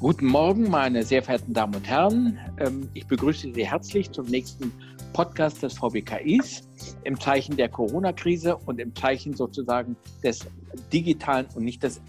Guten 0.00 0.26
Morgen, 0.26 0.70
meine 0.70 1.02
sehr 1.02 1.24
verehrten 1.24 1.52
Damen 1.52 1.74
und 1.74 1.88
Herren. 1.88 2.38
Ähm, 2.58 2.88
ich 2.94 3.04
begrüße 3.08 3.52
Sie 3.52 3.66
herzlich 3.66 4.08
zum 4.12 4.26
nächsten 4.26 4.72
Podcast 5.12 5.60
des 5.60 5.76
VBKIs 5.76 6.68
im 7.02 7.18
Zeichen 7.18 7.56
der 7.56 7.68
Corona-Krise 7.68 8.56
und 8.58 8.78
im 8.78 8.94
Zeichen 8.94 9.34
sozusagen 9.34 9.96
des 10.22 10.46
digitalen 10.92 11.48
und 11.56 11.64
nicht 11.64 11.82
des, 11.82 12.00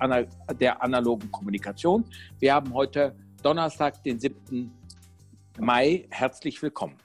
der 0.60 0.83
analogen 0.83 1.31
Kommunikation. 1.31 2.05
Wir 2.38 2.54
haben 2.54 2.75
heute 2.75 3.15
Donnerstag, 3.41 4.03
den 4.03 4.19
7. 4.19 4.71
Mai. 5.57 6.05
Herzlich 6.11 6.61
willkommen. 6.61 6.95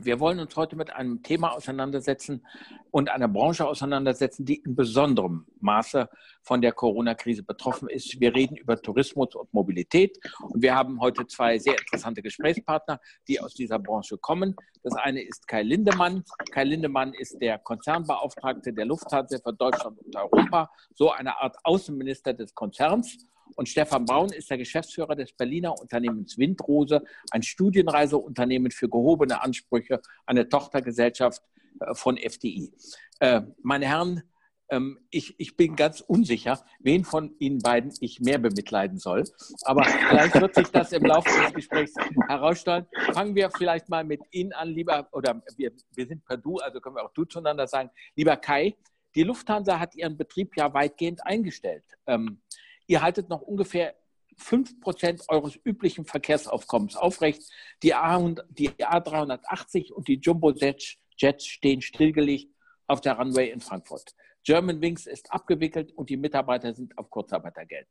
Wir 0.00 0.20
wollen 0.20 0.38
uns 0.38 0.54
heute 0.54 0.76
mit 0.76 0.90
einem 0.90 1.24
Thema 1.24 1.50
auseinandersetzen 1.50 2.46
und 2.92 3.10
einer 3.10 3.26
Branche 3.26 3.66
auseinandersetzen, 3.66 4.44
die 4.44 4.62
in 4.62 4.76
besonderem 4.76 5.44
Maße 5.58 6.08
von 6.44 6.62
der 6.62 6.70
Corona-Krise 6.70 7.42
betroffen 7.42 7.88
ist. 7.88 8.20
Wir 8.20 8.32
reden 8.32 8.56
über 8.56 8.80
Tourismus 8.80 9.34
und 9.34 9.52
Mobilität 9.52 10.16
und 10.40 10.62
wir 10.62 10.76
haben 10.76 11.00
heute 11.00 11.26
zwei 11.26 11.58
sehr 11.58 11.76
interessante 11.76 12.22
Gesprächspartner, 12.22 13.00
die 13.26 13.40
aus 13.40 13.54
dieser 13.54 13.80
Branche 13.80 14.18
kommen. 14.18 14.54
Das 14.84 14.94
eine 14.94 15.20
ist 15.20 15.48
Kai 15.48 15.62
Lindemann. 15.62 16.22
Kai 16.52 16.62
Lindemann 16.62 17.12
ist 17.14 17.36
der 17.42 17.58
Konzernbeauftragte 17.58 18.72
der 18.72 18.86
Lufthansa 18.86 19.38
für 19.42 19.52
Deutschland 19.52 19.98
und 19.98 20.14
Europa, 20.14 20.70
so 20.94 21.10
eine 21.10 21.40
Art 21.40 21.56
Außenminister 21.64 22.34
des 22.34 22.54
Konzerns. 22.54 23.26
Und 23.56 23.68
Stefan 23.68 24.04
Braun 24.04 24.32
ist 24.32 24.50
der 24.50 24.58
Geschäftsführer 24.58 25.14
des 25.14 25.32
Berliner 25.32 25.78
Unternehmens 25.78 26.38
Windrose, 26.38 27.02
ein 27.30 27.42
Studienreiseunternehmen 27.42 28.70
für 28.70 28.88
gehobene 28.88 29.42
Ansprüche, 29.42 30.00
eine 30.26 30.48
Tochtergesellschaft 30.48 31.42
äh, 31.80 31.94
von 31.94 32.16
FDI. 32.16 32.72
Äh, 33.20 33.42
meine 33.62 33.86
Herren, 33.86 34.22
ähm, 34.70 34.98
ich, 35.10 35.38
ich 35.40 35.56
bin 35.56 35.76
ganz 35.76 36.00
unsicher, 36.00 36.64
wen 36.80 37.04
von 37.04 37.34
Ihnen 37.38 37.60
beiden 37.60 37.92
ich 38.00 38.20
mehr 38.20 38.38
bemitleiden 38.38 38.98
soll. 38.98 39.24
Aber 39.62 39.84
vielleicht 39.84 40.40
wird 40.40 40.54
sich 40.54 40.68
das 40.68 40.92
im 40.92 41.04
Laufe 41.04 41.28
des 41.42 41.54
Gesprächs 41.54 41.94
herausstellen. 42.26 42.86
Fangen 43.12 43.34
wir 43.34 43.50
vielleicht 43.50 43.88
mal 43.88 44.04
mit 44.04 44.20
Ihnen 44.30 44.52
an, 44.52 44.68
lieber, 44.68 45.08
oder 45.12 45.42
wir, 45.56 45.72
wir 45.94 46.06
sind 46.06 46.24
per 46.24 46.36
Du, 46.36 46.58
also 46.58 46.80
können 46.80 46.96
wir 46.96 47.04
auch 47.04 47.12
Du 47.14 47.24
zueinander 47.24 47.66
sagen. 47.66 47.90
Lieber 48.14 48.36
Kai, 48.36 48.76
die 49.14 49.22
Lufthansa 49.22 49.78
hat 49.78 49.94
ihren 49.94 50.16
Betrieb 50.16 50.56
ja 50.56 50.72
weitgehend 50.74 51.24
eingestellt. 51.26 51.84
Ähm, 52.06 52.42
Ihr 52.88 53.02
haltet 53.02 53.28
noch 53.28 53.42
ungefähr 53.42 53.94
5% 54.40 55.28
eures 55.28 55.56
üblichen 55.64 56.04
Verkehrsaufkommens 56.04 56.96
aufrecht. 56.96 57.42
Die, 57.82 57.94
A, 57.94 58.18
die 58.48 58.70
A380 58.70 59.92
und 59.92 60.08
die 60.08 60.18
Jumbo-Jets 60.18 60.96
stehen 61.44 61.82
stillgelegt 61.82 62.52
auf 62.86 63.00
der 63.00 63.18
Runway 63.18 63.50
in 63.50 63.60
Frankfurt. 63.60 64.14
German 64.42 64.80
Wings 64.80 65.06
ist 65.06 65.30
abgewickelt 65.32 65.92
und 65.92 66.08
die 66.08 66.16
Mitarbeiter 66.16 66.74
sind 66.74 66.96
auf 66.96 67.10
Kurzarbeitergeld. 67.10 67.88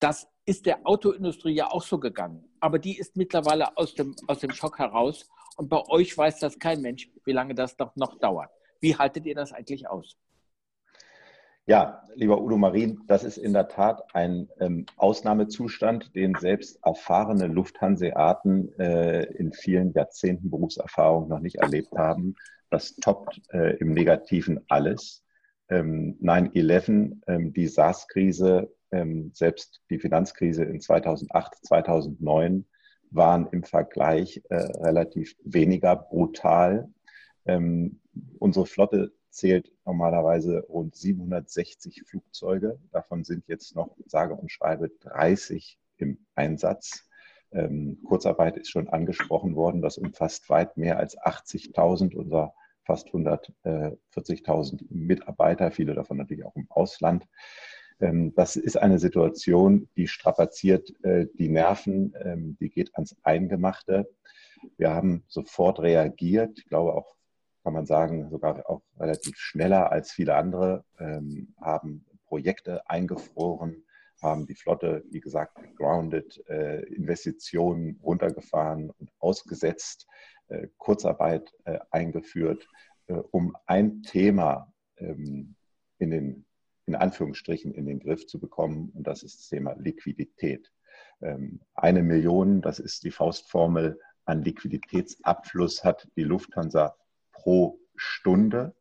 Das 0.00 0.26
ist 0.46 0.66
der 0.66 0.84
Autoindustrie 0.84 1.54
ja 1.54 1.70
auch 1.70 1.82
so 1.82 2.00
gegangen. 2.00 2.48
Aber 2.58 2.78
die 2.78 2.98
ist 2.98 3.16
mittlerweile 3.16 3.76
aus 3.76 3.94
dem, 3.94 4.16
aus 4.26 4.40
dem 4.40 4.50
Schock 4.50 4.78
heraus. 4.78 5.28
Und 5.56 5.68
bei 5.68 5.86
euch 5.88 6.16
weiß 6.16 6.40
das 6.40 6.58
kein 6.58 6.80
Mensch, 6.80 7.08
wie 7.24 7.32
lange 7.32 7.54
das 7.54 7.76
doch 7.76 7.94
noch 7.94 8.18
dauert. 8.18 8.50
Wie 8.80 8.96
haltet 8.96 9.26
ihr 9.26 9.34
das 9.34 9.52
eigentlich 9.52 9.88
aus? 9.88 10.16
Ja, 11.66 12.02
lieber 12.14 12.40
Udo 12.40 12.56
Marien, 12.56 13.02
das 13.06 13.22
ist 13.22 13.36
in 13.36 13.52
der 13.52 13.68
Tat 13.68 14.14
ein 14.14 14.48
ähm, 14.58 14.86
Ausnahmezustand, 14.96 16.14
den 16.14 16.34
selbst 16.34 16.78
erfahrene 16.84 17.46
Lufthanseaten 17.46 18.76
äh, 18.78 19.24
in 19.34 19.52
vielen 19.52 19.92
Jahrzehnten 19.92 20.50
Berufserfahrung 20.50 21.28
noch 21.28 21.40
nicht 21.40 21.56
erlebt 21.56 21.92
haben. 21.96 22.34
Das 22.70 22.96
toppt 22.96 23.40
äh, 23.52 23.76
im 23.76 23.92
Negativen 23.92 24.64
alles. 24.68 25.24
Ähm, 25.68 26.18
9-11, 26.20 27.20
ähm, 27.28 27.52
die 27.52 27.68
SARS-Krise, 27.68 28.72
ähm, 28.90 29.30
selbst 29.34 29.80
die 29.90 29.98
Finanzkrise 29.98 30.64
in 30.64 30.80
2008, 30.80 31.64
2009 31.66 32.64
waren 33.10 33.48
im 33.52 33.62
Vergleich 33.62 34.42
äh, 34.48 34.56
relativ 34.56 35.36
weniger 35.44 35.96
brutal. 35.96 36.88
Ähm, 37.44 38.00
unsere 38.38 38.66
Flotte 38.66 39.12
zählt 39.30 39.72
normalerweise 39.84 40.60
rund 40.68 40.94
760 40.96 42.02
Flugzeuge. 42.06 42.78
Davon 42.92 43.24
sind 43.24 43.48
jetzt 43.48 43.74
noch, 43.74 43.96
sage 44.06 44.34
und 44.34 44.50
schreibe, 44.50 44.90
30 45.00 45.78
im 45.98 46.18
Einsatz. 46.34 47.08
Ähm, 47.52 47.98
Kurzarbeit 48.04 48.56
ist 48.56 48.70
schon 48.70 48.88
angesprochen 48.88 49.56
worden. 49.56 49.82
Das 49.82 49.98
umfasst 49.98 50.48
weit 50.50 50.76
mehr 50.76 50.98
als 50.98 51.18
80.000 51.18 52.14
unserer 52.14 52.54
fast 52.84 53.08
140.000 53.08 54.84
Mitarbeiter, 54.88 55.70
viele 55.70 55.94
davon 55.94 56.16
natürlich 56.16 56.44
auch 56.44 56.56
im 56.56 56.66
Ausland. 56.70 57.26
Ähm, 58.00 58.34
das 58.34 58.56
ist 58.56 58.76
eine 58.76 58.98
Situation, 58.98 59.88
die 59.96 60.08
strapaziert 60.08 60.92
äh, 61.04 61.26
die 61.38 61.48
Nerven, 61.48 62.14
ähm, 62.20 62.56
die 62.58 62.70
geht 62.70 62.94
ans 62.94 63.14
Eingemachte. 63.22 64.08
Wir 64.76 64.90
haben 64.90 65.24
sofort 65.28 65.80
reagiert, 65.80 66.58
ich 66.58 66.66
glaube 66.66 66.94
auch 66.94 67.14
kann 67.62 67.72
man 67.72 67.86
sagen, 67.86 68.30
sogar 68.30 68.68
auch 68.68 68.82
relativ 68.98 69.36
schneller 69.36 69.92
als 69.92 70.12
viele 70.12 70.34
andere, 70.36 70.84
ähm, 70.98 71.54
haben 71.60 72.06
Projekte 72.26 72.88
eingefroren, 72.88 73.84
haben 74.22 74.46
die 74.46 74.54
Flotte, 74.54 75.04
wie 75.10 75.20
gesagt, 75.20 75.58
grounded, 75.76 76.42
äh, 76.48 76.82
Investitionen 76.94 77.98
runtergefahren 78.02 78.90
und 78.90 79.10
ausgesetzt, 79.18 80.06
äh, 80.48 80.68
Kurzarbeit 80.78 81.52
äh, 81.64 81.78
eingeführt, 81.90 82.68
äh, 83.06 83.14
um 83.14 83.56
ein 83.66 84.02
Thema 84.02 84.72
ähm, 84.98 85.56
in 85.98 86.10
den 86.10 86.46
in 86.90 86.96
Anführungsstrichen 86.96 87.72
in 87.72 87.86
den 87.86 88.00
Griff 88.00 88.26
zu 88.26 88.40
bekommen, 88.40 88.90
und 88.94 89.06
das 89.06 89.22
ist 89.22 89.38
das 89.38 89.48
Thema 89.48 89.74
Liquidität. 89.74 90.72
Ähm, 91.20 91.60
eine 91.74 92.02
Million, 92.02 92.62
das 92.62 92.80
ist 92.80 93.04
die 93.04 93.12
Faustformel 93.12 94.00
an 94.24 94.42
Liquiditätsabfluss, 94.42 95.84
hat 95.84 96.08
die 96.16 96.24
Lufthansa 96.24 96.96
pro 97.42 97.78
Stunde. 97.96 98.74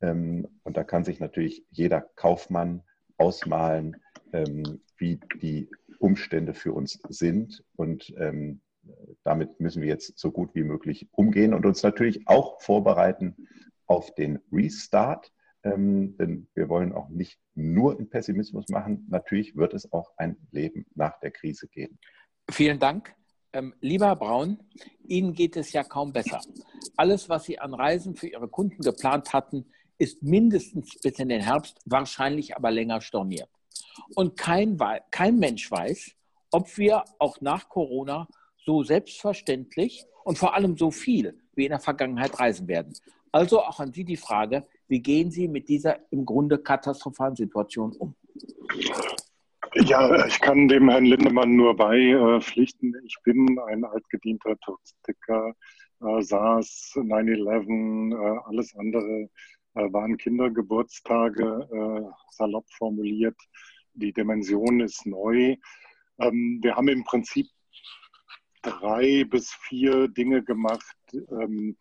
Ähm, 0.00 0.46
und 0.62 0.76
da 0.76 0.84
kann 0.84 1.04
sich 1.04 1.20
natürlich 1.20 1.66
jeder 1.70 2.00
Kaufmann 2.00 2.82
ausmalen, 3.16 3.96
ähm, 4.32 4.80
wie 4.96 5.20
die 5.42 5.70
Umstände 5.98 6.54
für 6.54 6.72
uns 6.72 7.00
sind. 7.08 7.64
Und 7.76 8.14
ähm, 8.18 8.60
damit 9.24 9.60
müssen 9.60 9.82
wir 9.82 9.88
jetzt 9.88 10.18
so 10.18 10.30
gut 10.30 10.54
wie 10.54 10.62
möglich 10.62 11.08
umgehen 11.12 11.52
und 11.52 11.66
uns 11.66 11.82
natürlich 11.82 12.26
auch 12.28 12.60
vorbereiten 12.60 13.36
auf 13.86 14.14
den 14.14 14.38
Restart. 14.52 15.32
denn 15.64 16.48
wir 16.54 16.68
wollen 16.68 16.92
auch 16.92 17.08
nicht 17.08 17.38
nur 17.54 17.98
in 17.98 18.08
Pessimismus 18.08 18.68
machen. 18.68 19.06
Natürlich 19.10 19.56
wird 19.56 19.74
es 19.74 19.92
auch 19.92 20.12
ein 20.16 20.36
Leben 20.52 20.86
nach 20.94 21.18
der 21.20 21.32
Krise 21.32 21.68
geben. 21.68 21.98
Vielen 22.50 22.78
Dank. 22.78 23.14
Ähm, 23.52 23.74
lieber 23.80 24.14
Braun, 24.16 24.58
Ihnen 25.06 25.32
geht 25.32 25.56
es 25.56 25.72
ja 25.72 25.82
kaum 25.82 26.12
besser. 26.12 26.40
Alles, 26.96 27.28
was 27.28 27.44
Sie 27.44 27.58
an 27.58 27.74
Reisen 27.74 28.14
für 28.14 28.28
Ihre 28.28 28.48
Kunden 28.48 28.82
geplant 28.82 29.32
hatten, 29.32 29.66
ist 29.96 30.22
mindestens 30.22 30.98
bis 31.00 31.18
in 31.18 31.28
den 31.28 31.40
Herbst, 31.40 31.78
wahrscheinlich 31.84 32.56
aber 32.56 32.70
länger 32.70 33.00
storniert. 33.00 33.48
Und 34.14 34.36
kein, 34.36 34.78
kein 35.10 35.38
Mensch 35.38 35.70
weiß, 35.70 36.12
ob 36.50 36.76
wir 36.78 37.04
auch 37.18 37.40
nach 37.40 37.68
Corona 37.68 38.28
so 38.64 38.82
selbstverständlich 38.82 40.04
und 40.24 40.38
vor 40.38 40.54
allem 40.54 40.76
so 40.76 40.90
viel 40.90 41.40
wie 41.54 41.64
in 41.64 41.70
der 41.70 41.80
Vergangenheit 41.80 42.38
reisen 42.38 42.68
werden. 42.68 42.92
Also 43.32 43.60
auch 43.62 43.80
an 43.80 43.92
Sie 43.92 44.04
die 44.04 44.16
Frage, 44.16 44.66
wie 44.88 45.00
gehen 45.00 45.30
Sie 45.30 45.48
mit 45.48 45.68
dieser 45.68 45.98
im 46.10 46.24
Grunde 46.24 46.58
katastrophalen 46.58 47.36
Situation 47.36 47.92
um? 47.92 48.14
Ja, 49.84 50.26
ich 50.26 50.40
kann 50.40 50.66
dem 50.66 50.88
Herrn 50.88 51.04
Lindemann 51.04 51.54
nur 51.54 51.76
beipflichten. 51.76 52.94
Ich 53.04 53.16
bin 53.22 53.58
ein 53.68 53.84
altgedienter 53.84 54.58
Touristiker. 54.58 55.54
Äh, 56.00 56.22
SARS, 56.22 56.92
9-11, 56.96 58.12
äh, 58.12 58.38
alles 58.44 58.74
andere 58.76 59.28
äh, 59.74 59.92
waren 59.92 60.16
Kindergeburtstage, 60.16 62.12
salopp 62.30 62.66
formuliert. 62.72 63.36
Die 63.94 64.12
Dimension 64.12 64.80
ist 64.80 65.06
neu. 65.06 65.56
Ähm, 66.18 66.58
wir 66.62 66.74
haben 66.74 66.88
im 66.88 67.04
Prinzip 67.04 67.46
drei 68.62 69.24
bis 69.24 69.52
vier 69.68 70.08
Dinge 70.08 70.42
gemacht, 70.42 70.96
ähm, 71.12 71.76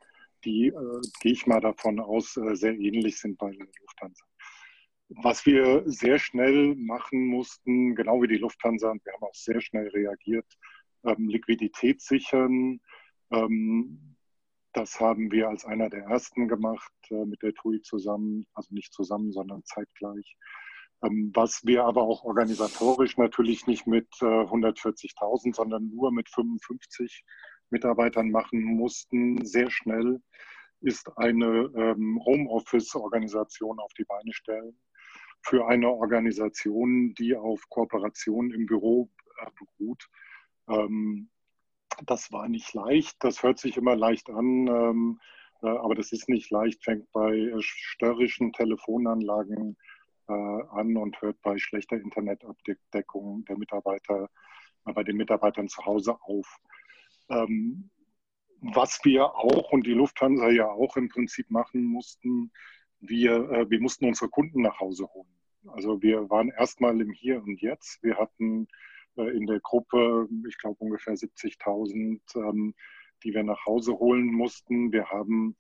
die, 0.46 0.72
gehe 1.22 1.32
ich 1.32 1.48
mal 1.48 1.60
davon 1.60 2.00
aus, 2.00 2.34
sehr 2.34 2.74
ähnlich 2.74 3.20
sind 3.20 3.40
bei 3.40 3.52
Lufthansa 3.82 4.27
was 5.10 5.46
wir 5.46 5.84
sehr 5.86 6.20
schnell 6.20 6.76
machen 6.76 7.28
mussten, 7.28 7.96
genau 7.96 8.22
wie 8.22 8.28
die 8.28 8.38
Lufthansa, 8.38 8.92
und 8.92 9.06
wir 9.06 9.14
haben 9.14 9.24
auch 9.24 9.34
sehr 9.34 9.62
schnell 9.62 9.88
reagiert, 9.90 10.46
ähm, 11.06 11.30
Liquidität 11.30 12.02
sichern. 12.02 12.80
Ähm, 13.32 14.16
das 14.74 15.00
haben 15.00 15.32
wir 15.32 15.50
als 15.50 15.66
einer 15.66 15.90
der 15.90 16.04
ersten 16.04 16.48
gemacht 16.48 16.92
äh, 17.10 17.26
mit 17.26 17.42
der 17.42 17.54
TUI 17.54 17.82
zusammen, 17.82 18.46
also 18.54 18.74
nicht 18.74 18.94
zusammen, 18.94 19.32
sondern 19.32 19.64
zeitgleich. 19.64 20.36
Ähm, 21.04 21.32
was 21.34 21.62
wir 21.64 21.86
aber 21.86 22.02
auch 22.02 22.24
organisatorisch 22.24 23.18
natürlich 23.18 23.66
nicht 23.66 23.88
mit 23.88 24.08
äh, 24.22 24.26
140.000, 24.26 25.56
sondern 25.56 25.90
nur 25.90 26.12
mit 26.12 26.30
55 26.30 27.24
Mitarbeitern 27.70 28.30
machen 28.30 28.64
mussten, 28.64 29.46
sehr 29.46 29.70
schnell, 29.70 30.22
ist 30.82 31.10
eine 31.18 31.72
ähm, 31.76 32.20
Homeoffice-Organisation 32.24 33.80
auf 33.80 33.94
die 33.94 34.06
Beine 34.06 34.34
stellen 34.34 34.78
für 35.48 35.66
eine 35.68 35.90
Organisation, 35.90 37.14
die 37.14 37.34
auf 37.34 37.70
Kooperation 37.70 38.52
im 38.52 38.66
Büro 38.66 39.10
äh, 39.40 39.50
gut. 39.78 40.10
Ähm, 40.68 41.30
das 42.06 42.32
war 42.34 42.50
nicht 42.50 42.74
leicht, 42.74 43.16
das 43.24 43.44
hört 43.44 43.58
sich 43.58 43.78
immer 43.78 43.96
leicht 43.96 44.30
an, 44.30 44.68
ähm, 44.68 45.20
äh, 45.64 45.68
aber 45.68 45.96
das 45.96 46.12
ist 46.12 46.28
nicht 46.28 46.52
leicht, 46.52 46.84
fängt 46.84 47.10
bei 47.14 47.34
äh, 47.34 47.62
störrischen 47.62 48.54
Telefonanlagen 48.54 49.78
an 50.30 50.98
und 50.98 51.22
hört 51.22 51.42
bei 51.42 51.58
schlechter 51.58 51.96
Internetabdeckung 51.96 53.46
der 53.46 53.58
Mitarbeiter, 53.58 54.30
bei 54.84 55.02
den 55.02 55.16
Mitarbeitern 55.16 55.70
zu 55.70 55.86
Hause 55.86 56.18
auf. 56.20 56.58
Ähm, 57.30 57.90
was 58.60 59.00
wir 59.06 59.24
auch 59.24 59.72
und 59.72 59.88
die 59.88 59.94
Lufthansa 59.94 60.50
ja 60.50 60.68
auch 60.68 60.98
im 60.98 61.08
Prinzip 61.08 61.50
machen 61.50 61.82
mussten, 61.82 62.52
wir, 63.00 63.70
wir 63.70 63.80
mussten 63.80 64.04
unsere 64.04 64.30
Kunden 64.30 64.64
nach 64.64 64.82
Hause 64.82 65.08
holen. 65.14 65.37
Also 65.70 66.02
wir 66.02 66.30
waren 66.30 66.50
erstmal 66.50 67.00
im 67.02 67.12
Hier 67.12 67.42
und 67.42 67.62
Jetzt. 67.62 68.02
Wir 68.04 68.18
hatten 68.18 68.68
äh, 69.18 69.36
in 69.36 69.46
der 69.46 69.60
Gruppe, 69.60 70.28
ich 70.48 70.58
glaube 70.58 70.78
ungefähr 70.80 71.16
70.000, 71.16 72.20
ähm, 72.36 72.74
die 73.24 73.34
wir 73.34 73.44
nach 73.44 73.66
Hause 73.66 73.98
holen 73.98 74.28
mussten. 74.28 74.92
Wir 74.92 75.10
haben 75.10 75.58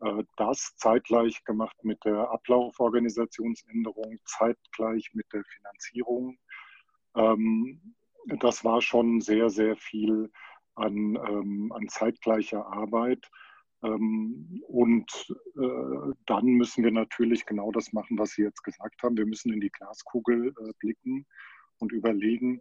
äh, 0.00 0.24
das 0.36 0.74
zeitgleich 0.76 1.44
gemacht 1.44 1.76
mit 1.82 2.04
der 2.04 2.30
Ablauforganisationsänderung, 2.30 4.18
zeitgleich 4.24 5.10
mit 5.12 5.26
der 5.32 5.44
Finanzierung. 5.44 6.38
Ähm, 7.16 7.94
das 8.38 8.64
war 8.64 8.80
schon 8.80 9.20
sehr, 9.20 9.50
sehr 9.50 9.76
viel 9.76 10.30
an, 10.74 11.16
ähm, 11.28 11.72
an 11.72 11.88
zeitgleicher 11.88 12.66
Arbeit. 12.66 13.28
Ähm, 13.82 14.62
und 14.68 15.10
äh, 15.56 16.12
dann 16.26 16.46
müssen 16.46 16.84
wir 16.84 16.90
natürlich 16.90 17.46
genau 17.46 17.72
das 17.72 17.92
machen, 17.92 18.18
was 18.18 18.32
Sie 18.32 18.42
jetzt 18.42 18.62
gesagt 18.62 19.02
haben. 19.02 19.16
Wir 19.16 19.26
müssen 19.26 19.52
in 19.52 19.60
die 19.60 19.70
Glaskugel 19.70 20.48
äh, 20.48 20.72
blicken 20.78 21.26
und 21.78 21.92
überlegen, 21.92 22.60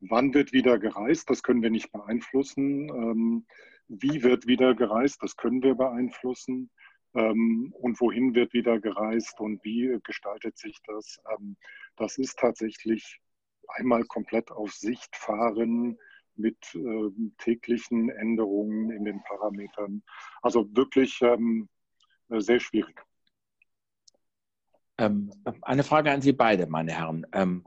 wann 0.00 0.34
wird 0.34 0.52
wieder 0.52 0.78
gereist? 0.78 1.30
Das 1.30 1.42
können 1.42 1.62
wir 1.62 1.70
nicht 1.70 1.92
beeinflussen. 1.92 2.88
Ähm, 2.90 3.46
wie 3.88 4.22
wird 4.22 4.46
wieder 4.46 4.74
gereist? 4.74 5.22
Das 5.22 5.36
können 5.36 5.62
wir 5.62 5.74
beeinflussen. 5.74 6.70
Ähm, 7.14 7.74
und 7.78 8.00
wohin 8.00 8.34
wird 8.34 8.52
wieder 8.52 8.80
gereist 8.80 9.38
und 9.40 9.62
wie 9.64 9.98
gestaltet 10.02 10.56
sich 10.58 10.78
das? 10.86 11.18
Ähm, 11.30 11.56
das 11.96 12.18
ist 12.18 12.38
tatsächlich 12.38 13.20
einmal 13.68 14.04
komplett 14.04 14.50
auf 14.50 14.72
Sicht 14.72 15.14
fahren, 15.16 15.98
mit 16.36 16.56
äh, 16.74 17.10
täglichen 17.38 18.10
Änderungen 18.10 18.90
in 18.90 19.04
den 19.04 19.22
Parametern. 19.22 20.02
Also 20.42 20.68
wirklich 20.74 21.20
ähm, 21.22 21.68
äh, 22.30 22.40
sehr 22.40 22.60
schwierig. 22.60 23.02
Ähm, 24.98 25.30
eine 25.62 25.82
Frage 25.82 26.10
an 26.10 26.20
Sie 26.20 26.32
beide, 26.32 26.66
meine 26.66 26.92
Herren. 26.92 27.26
Ähm, 27.32 27.64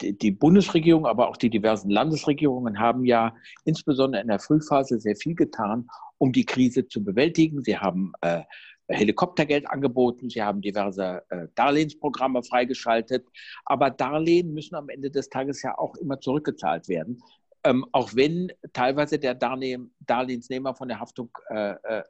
die 0.00 0.30
Bundesregierung, 0.30 1.06
aber 1.06 1.28
auch 1.28 1.36
die 1.36 1.50
diversen 1.50 1.90
Landesregierungen 1.90 2.78
haben 2.78 3.04
ja 3.04 3.34
insbesondere 3.64 4.22
in 4.22 4.28
der 4.28 4.40
Frühphase 4.40 5.00
sehr 5.00 5.16
viel 5.16 5.34
getan, 5.34 5.88
um 6.18 6.32
die 6.32 6.44
Krise 6.44 6.86
zu 6.86 7.02
bewältigen. 7.02 7.62
Sie 7.62 7.78
haben 7.78 8.12
äh, 8.20 8.42
Helikoptergeld 8.88 9.70
angeboten, 9.70 10.28
sie 10.28 10.42
haben 10.42 10.60
diverse 10.60 11.22
äh, 11.30 11.46
Darlehensprogramme 11.54 12.42
freigeschaltet, 12.42 13.26
aber 13.64 13.90
Darlehen 13.90 14.52
müssen 14.52 14.74
am 14.74 14.88
Ende 14.88 15.10
des 15.10 15.28
Tages 15.28 15.62
ja 15.62 15.78
auch 15.78 15.94
immer 15.96 16.20
zurückgezahlt 16.20 16.88
werden 16.88 17.22
ähm, 17.64 17.86
auch 17.92 18.14
wenn 18.14 18.52
teilweise 18.72 19.18
der 19.18 19.34
Darlehm, 19.34 19.92
Darlehensnehmer 20.00 20.74
von 20.74 20.88
der 20.88 21.00
Haftung 21.00 21.30
äh, 21.48 21.72
äh, 21.72 21.98
äh, 21.98 22.02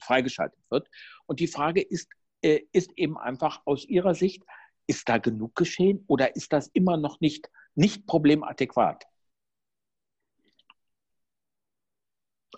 freigeschaltet 0.00 0.60
wird. 0.70 0.88
Und 1.26 1.40
die 1.40 1.46
Frage 1.46 1.82
ist, 1.82 2.10
äh, 2.42 2.60
ist 2.72 2.90
eben 2.96 3.18
einfach 3.18 3.62
aus 3.64 3.84
Ihrer 3.84 4.14
Sicht, 4.14 4.44
ist 4.86 5.08
da 5.08 5.18
genug 5.18 5.54
geschehen 5.54 6.04
oder 6.06 6.36
ist 6.36 6.52
das 6.52 6.68
immer 6.68 6.96
noch 6.96 7.20
nicht, 7.20 7.50
nicht 7.74 8.06
problemadäquat? 8.06 9.04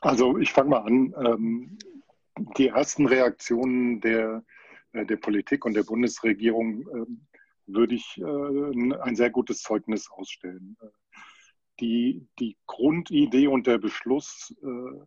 Also 0.00 0.38
ich 0.38 0.52
fange 0.52 0.70
mal 0.70 0.82
an. 0.82 1.14
Ähm, 1.24 1.78
die 2.56 2.68
ersten 2.68 3.06
Reaktionen 3.06 4.00
der, 4.00 4.44
äh, 4.92 5.04
der 5.04 5.16
Politik 5.16 5.64
und 5.64 5.74
der 5.74 5.82
Bundesregierung 5.82 6.88
ähm, 6.94 7.26
würde 7.66 7.96
ich 7.96 8.18
äh, 8.18 8.98
ein 9.00 9.16
sehr 9.16 9.30
gutes 9.30 9.62
Zeugnis 9.62 10.08
ausstellen 10.10 10.76
die, 11.80 12.26
die 12.38 12.56
Grundidee 12.66 13.46
und 13.46 13.66
der 13.66 13.78
Beschluss, 13.78 14.54
äh, 14.62 15.04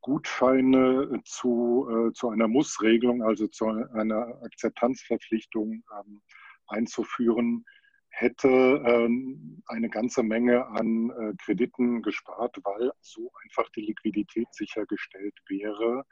Gutscheine 0.00 1.20
zu, 1.24 1.88
äh, 1.88 2.12
zu 2.12 2.28
einer 2.28 2.48
Mussregelung, 2.48 3.22
also 3.22 3.46
zu 3.46 3.66
einer 3.66 4.42
Akzeptanzverpflichtung 4.42 5.84
ähm, 5.98 6.22
einzuführen, 6.66 7.64
hätte 8.08 8.48
ähm, 8.48 9.62
eine 9.66 9.88
ganze 9.88 10.22
Menge 10.22 10.66
an 10.66 11.10
äh, 11.10 11.34
Krediten 11.42 12.02
gespart, 12.02 12.58
weil 12.64 12.92
so 13.00 13.30
einfach 13.44 13.68
die 13.70 13.82
Liquidität 13.82 14.48
sichergestellt 14.52 15.34
wäre. 15.48 16.04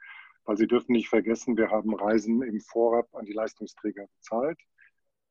Weil 0.45 0.57
Sie 0.57 0.67
dürfen 0.67 0.93
nicht 0.93 1.09
vergessen, 1.09 1.57
wir 1.57 1.69
haben 1.69 1.93
Reisen 1.93 2.41
im 2.41 2.59
Vorab 2.61 3.07
an 3.13 3.25
die 3.25 3.33
Leistungsträger 3.33 4.07
bezahlt. 4.17 4.59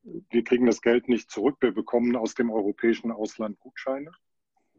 Wir 0.02 0.44
kriegen 0.44 0.66
das 0.66 0.80
Geld 0.80 1.08
nicht 1.08 1.30
zurück. 1.30 1.56
Wir 1.60 1.72
bekommen 1.72 2.14
aus 2.14 2.34
dem 2.34 2.50
europäischen 2.50 3.10
Ausland 3.10 3.58
Gutscheine 3.58 4.12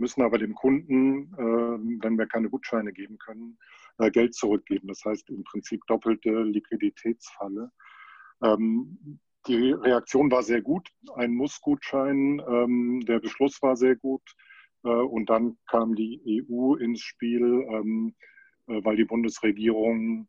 müssen 0.01 0.23
aber 0.23 0.37
dem 0.37 0.53
Kunden, 0.55 1.33
äh, 1.33 2.03
wenn 2.03 2.17
wir 2.17 2.25
keine 2.25 2.49
Gutscheine 2.49 2.91
geben 2.91 3.17
können, 3.19 3.57
äh, 3.99 4.11
Geld 4.11 4.33
zurückgeben. 4.33 4.87
Das 4.87 5.05
heißt 5.05 5.29
im 5.29 5.43
Prinzip 5.45 5.81
doppelte 5.87 6.43
Liquiditätsfalle. 6.43 7.71
Ähm, 8.43 9.19
die 9.47 9.71
Reaktion 9.71 10.29
war 10.31 10.43
sehr 10.43 10.61
gut, 10.61 10.89
ein 11.15 11.33
Muss-Gutschein. 11.33 12.41
Ähm, 12.47 13.01
der 13.07 13.19
Beschluss 13.19 13.61
war 13.61 13.77
sehr 13.77 13.95
gut. 13.95 14.23
Äh, 14.83 14.89
und 14.89 15.29
dann 15.29 15.57
kam 15.69 15.95
die 15.95 16.43
EU 16.49 16.75
ins 16.75 17.01
Spiel, 17.01 17.65
ähm, 17.69 18.15
weil 18.67 18.95
die 18.95 19.05
Bundesregierung 19.05 20.27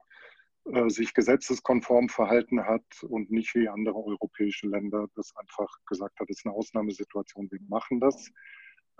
sich 0.87 1.13
gesetzeskonform 1.13 2.09
verhalten 2.09 2.65
hat 2.65 2.85
und 3.03 3.31
nicht 3.31 3.55
wie 3.55 3.69
andere 3.69 3.97
europäische 3.97 4.69
Länder 4.69 5.07
das 5.17 5.35
einfach 5.37 5.69
gesagt 5.87 6.19
hat, 6.19 6.31
es 6.31 6.39
ist 6.39 6.47
eine 6.47 6.55
Ausnahmesituation, 6.55 7.51
wir 7.51 7.59
machen 7.69 8.01
das. 8.01 8.33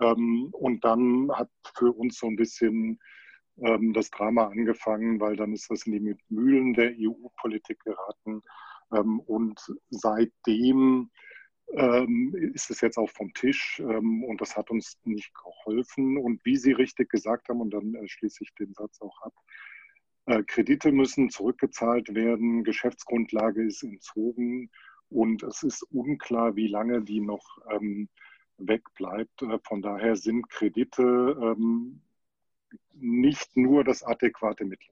Ähm, 0.01 0.49
und 0.51 0.83
dann 0.83 1.31
hat 1.33 1.49
für 1.75 1.91
uns 1.91 2.17
so 2.19 2.27
ein 2.27 2.35
bisschen 2.35 2.99
ähm, 3.57 3.93
das 3.93 4.09
Drama 4.09 4.47
angefangen, 4.47 5.19
weil 5.19 5.35
dann 5.35 5.53
ist 5.53 5.69
das 5.69 5.85
in 5.85 5.93
die 5.93 6.15
Mühlen 6.29 6.73
der 6.73 6.93
EU-Politik 6.97 7.79
geraten. 7.83 8.41
Ähm, 8.93 9.19
und 9.19 9.59
seitdem 9.89 11.09
ist 12.53 12.69
es 12.69 12.81
jetzt 12.81 12.97
auch 12.97 13.09
vom 13.09 13.33
Tisch 13.33 13.79
und 13.79 14.37
das 14.39 14.55
hat 14.55 14.69
uns 14.69 14.99
nicht 15.05 15.33
geholfen. 15.33 16.17
Und 16.17 16.43
wie 16.45 16.57
Sie 16.57 16.73
richtig 16.73 17.09
gesagt 17.09 17.47
haben, 17.49 17.61
und 17.61 17.71
dann 17.71 17.95
äh, 17.95 18.07
schließe 18.07 18.43
ich 18.43 18.53
den 18.55 18.73
Satz 18.73 19.01
auch 19.01 19.19
ab, 19.21 19.33
äh, 20.25 20.43
Kredite 20.43 20.91
müssen 20.91 21.29
zurückgezahlt 21.29 22.15
werden, 22.15 22.63
Geschäftsgrundlage 22.63 23.63
ist 23.63 23.83
entzogen 23.83 24.69
und 25.09 25.43
es 25.43 25.63
ist 25.63 25.83
unklar, 25.91 26.55
wie 26.55 26.67
lange 26.67 27.01
die 27.01 27.19
noch 27.19 27.43
ähm, 27.69 28.09
wegbleibt. 28.57 29.41
Äh, 29.41 29.59
von 29.63 29.81
daher 29.81 30.15
sind 30.15 30.49
Kredite 30.49 31.01
ähm, 31.03 32.01
nicht 32.93 33.55
nur 33.57 33.83
das 33.83 34.03
adäquate 34.03 34.65
Mittel. 34.65 34.89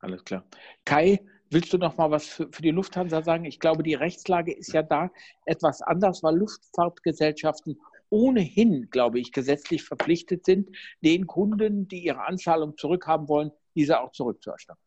Alles 0.00 0.24
klar. 0.24 0.44
Kai, 0.84 1.20
willst 1.50 1.72
du 1.72 1.78
noch 1.78 1.96
mal 1.96 2.10
was 2.10 2.26
für, 2.26 2.48
für, 2.50 2.62
die 2.62 2.70
Lufthansa 2.70 3.22
sagen? 3.22 3.44
Ich 3.44 3.60
glaube, 3.60 3.82
die 3.82 3.94
Rechtslage 3.94 4.52
ist 4.52 4.72
ja 4.72 4.82
da 4.82 5.10
etwas 5.44 5.82
anders, 5.82 6.22
weil 6.22 6.36
Luftfahrtgesellschaften 6.36 7.78
ohnehin, 8.08 8.88
glaube 8.90 9.20
ich, 9.20 9.30
gesetzlich 9.30 9.84
verpflichtet 9.84 10.44
sind, 10.44 10.74
den 11.02 11.26
Kunden, 11.26 11.86
die 11.86 12.04
ihre 12.04 12.26
Anzahlung 12.26 12.76
zurückhaben 12.76 13.28
wollen, 13.28 13.52
diese 13.74 14.00
auch 14.00 14.10
zurückzuerstatten. 14.12 14.82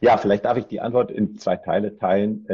Ja, 0.00 0.16
vielleicht 0.16 0.44
darf 0.44 0.56
ich 0.56 0.66
die 0.66 0.80
Antwort 0.80 1.10
in 1.10 1.36
zwei 1.38 1.56
Teile 1.56 1.96
teilen. 1.96 2.46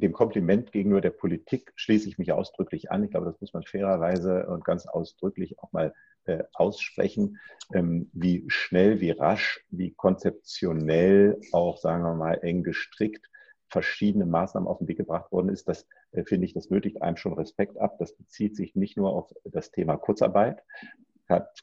Dem 0.00 0.12
Kompliment 0.12 0.72
gegenüber 0.72 1.00
der 1.00 1.10
Politik 1.10 1.72
schließe 1.76 2.08
ich 2.08 2.18
mich 2.18 2.32
ausdrücklich 2.32 2.90
an. 2.90 3.04
Ich 3.04 3.10
glaube, 3.10 3.26
das 3.26 3.40
muss 3.40 3.52
man 3.52 3.62
fairerweise 3.62 4.46
und 4.46 4.64
ganz 4.64 4.86
ausdrücklich 4.86 5.58
auch 5.58 5.72
mal 5.72 5.94
äh, 6.24 6.44
aussprechen, 6.52 7.38
ähm, 7.72 8.10
wie 8.12 8.44
schnell, 8.48 9.00
wie 9.00 9.10
rasch, 9.10 9.64
wie 9.70 9.92
konzeptionell 9.92 11.40
auch, 11.52 11.78
sagen 11.78 12.04
wir 12.04 12.14
mal, 12.14 12.34
eng 12.42 12.62
gestrickt 12.62 13.28
verschiedene 13.70 14.26
Maßnahmen 14.26 14.68
auf 14.68 14.78
den 14.78 14.88
Weg 14.88 14.96
gebracht 14.96 15.30
worden 15.30 15.50
ist. 15.50 15.68
Das 15.68 15.86
äh, 16.12 16.24
finde 16.24 16.46
ich, 16.46 16.54
das 16.54 16.70
nötigt 16.70 17.02
einem 17.02 17.16
schon 17.16 17.34
Respekt 17.34 17.78
ab. 17.78 17.98
Das 17.98 18.14
bezieht 18.14 18.56
sich 18.56 18.74
nicht 18.74 18.96
nur 18.96 19.12
auf 19.12 19.32
das 19.44 19.70
Thema 19.70 19.96
Kurzarbeit. 19.96 20.62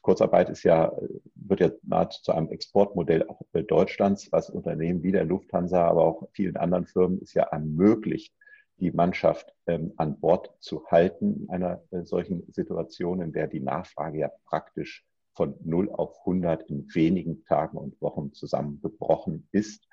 Kurzarbeit 0.02 0.48
ist 0.48 0.62
ja, 0.62 0.92
wird 1.34 1.60
ja 1.60 1.70
nahezu 1.82 2.22
zu 2.22 2.32
einem 2.32 2.50
Exportmodell 2.50 3.28
auch 3.28 3.40
Deutschlands, 3.52 4.30
was 4.30 4.50
Unternehmen 4.50 5.02
wie 5.02 5.12
der 5.12 5.24
Lufthansa, 5.24 5.86
aber 5.88 6.04
auch 6.04 6.28
vielen 6.32 6.56
anderen 6.56 6.86
Firmen 6.86 7.20
ist 7.20 7.34
ja 7.34 7.44
ermöglicht, 7.44 8.32
die 8.78 8.92
Mannschaft 8.92 9.52
ähm, 9.66 9.92
an 9.96 10.20
Bord 10.20 10.54
zu 10.60 10.86
halten 10.86 11.42
in 11.42 11.50
einer 11.50 11.82
äh, 11.90 12.04
solchen 12.04 12.44
Situation, 12.52 13.22
in 13.22 13.32
der 13.32 13.46
die 13.46 13.60
Nachfrage 13.60 14.18
ja 14.18 14.30
praktisch 14.44 15.04
von 15.34 15.54
0 15.64 15.90
auf 15.90 16.18
100 16.20 16.62
in 16.68 16.86
wenigen 16.94 17.44
Tagen 17.44 17.78
und 17.78 18.00
Wochen 18.00 18.32
zusammengebrochen 18.32 19.48
ist. 19.52 19.88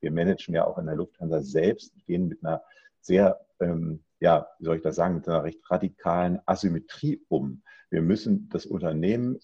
Wir 0.00 0.12
managen 0.12 0.54
ja 0.54 0.66
auch 0.66 0.78
in 0.78 0.86
der 0.86 0.96
Lufthansa 0.96 1.42
selbst, 1.42 1.92
gehen 2.06 2.28
mit 2.28 2.44
einer 2.44 2.62
sehr 3.00 3.40
ähm, 3.60 4.04
ja, 4.20 4.48
wie 4.58 4.64
soll 4.64 4.76
ich 4.76 4.82
das 4.82 4.96
sagen, 4.96 5.14
mit 5.14 5.28
einer 5.28 5.44
recht 5.44 5.60
radikalen 5.70 6.40
Asymmetrie 6.46 7.22
um. 7.28 7.62
Wir 7.90 8.02
müssen 8.02 8.48
das 8.50 8.66
Unternehmen 8.66 9.38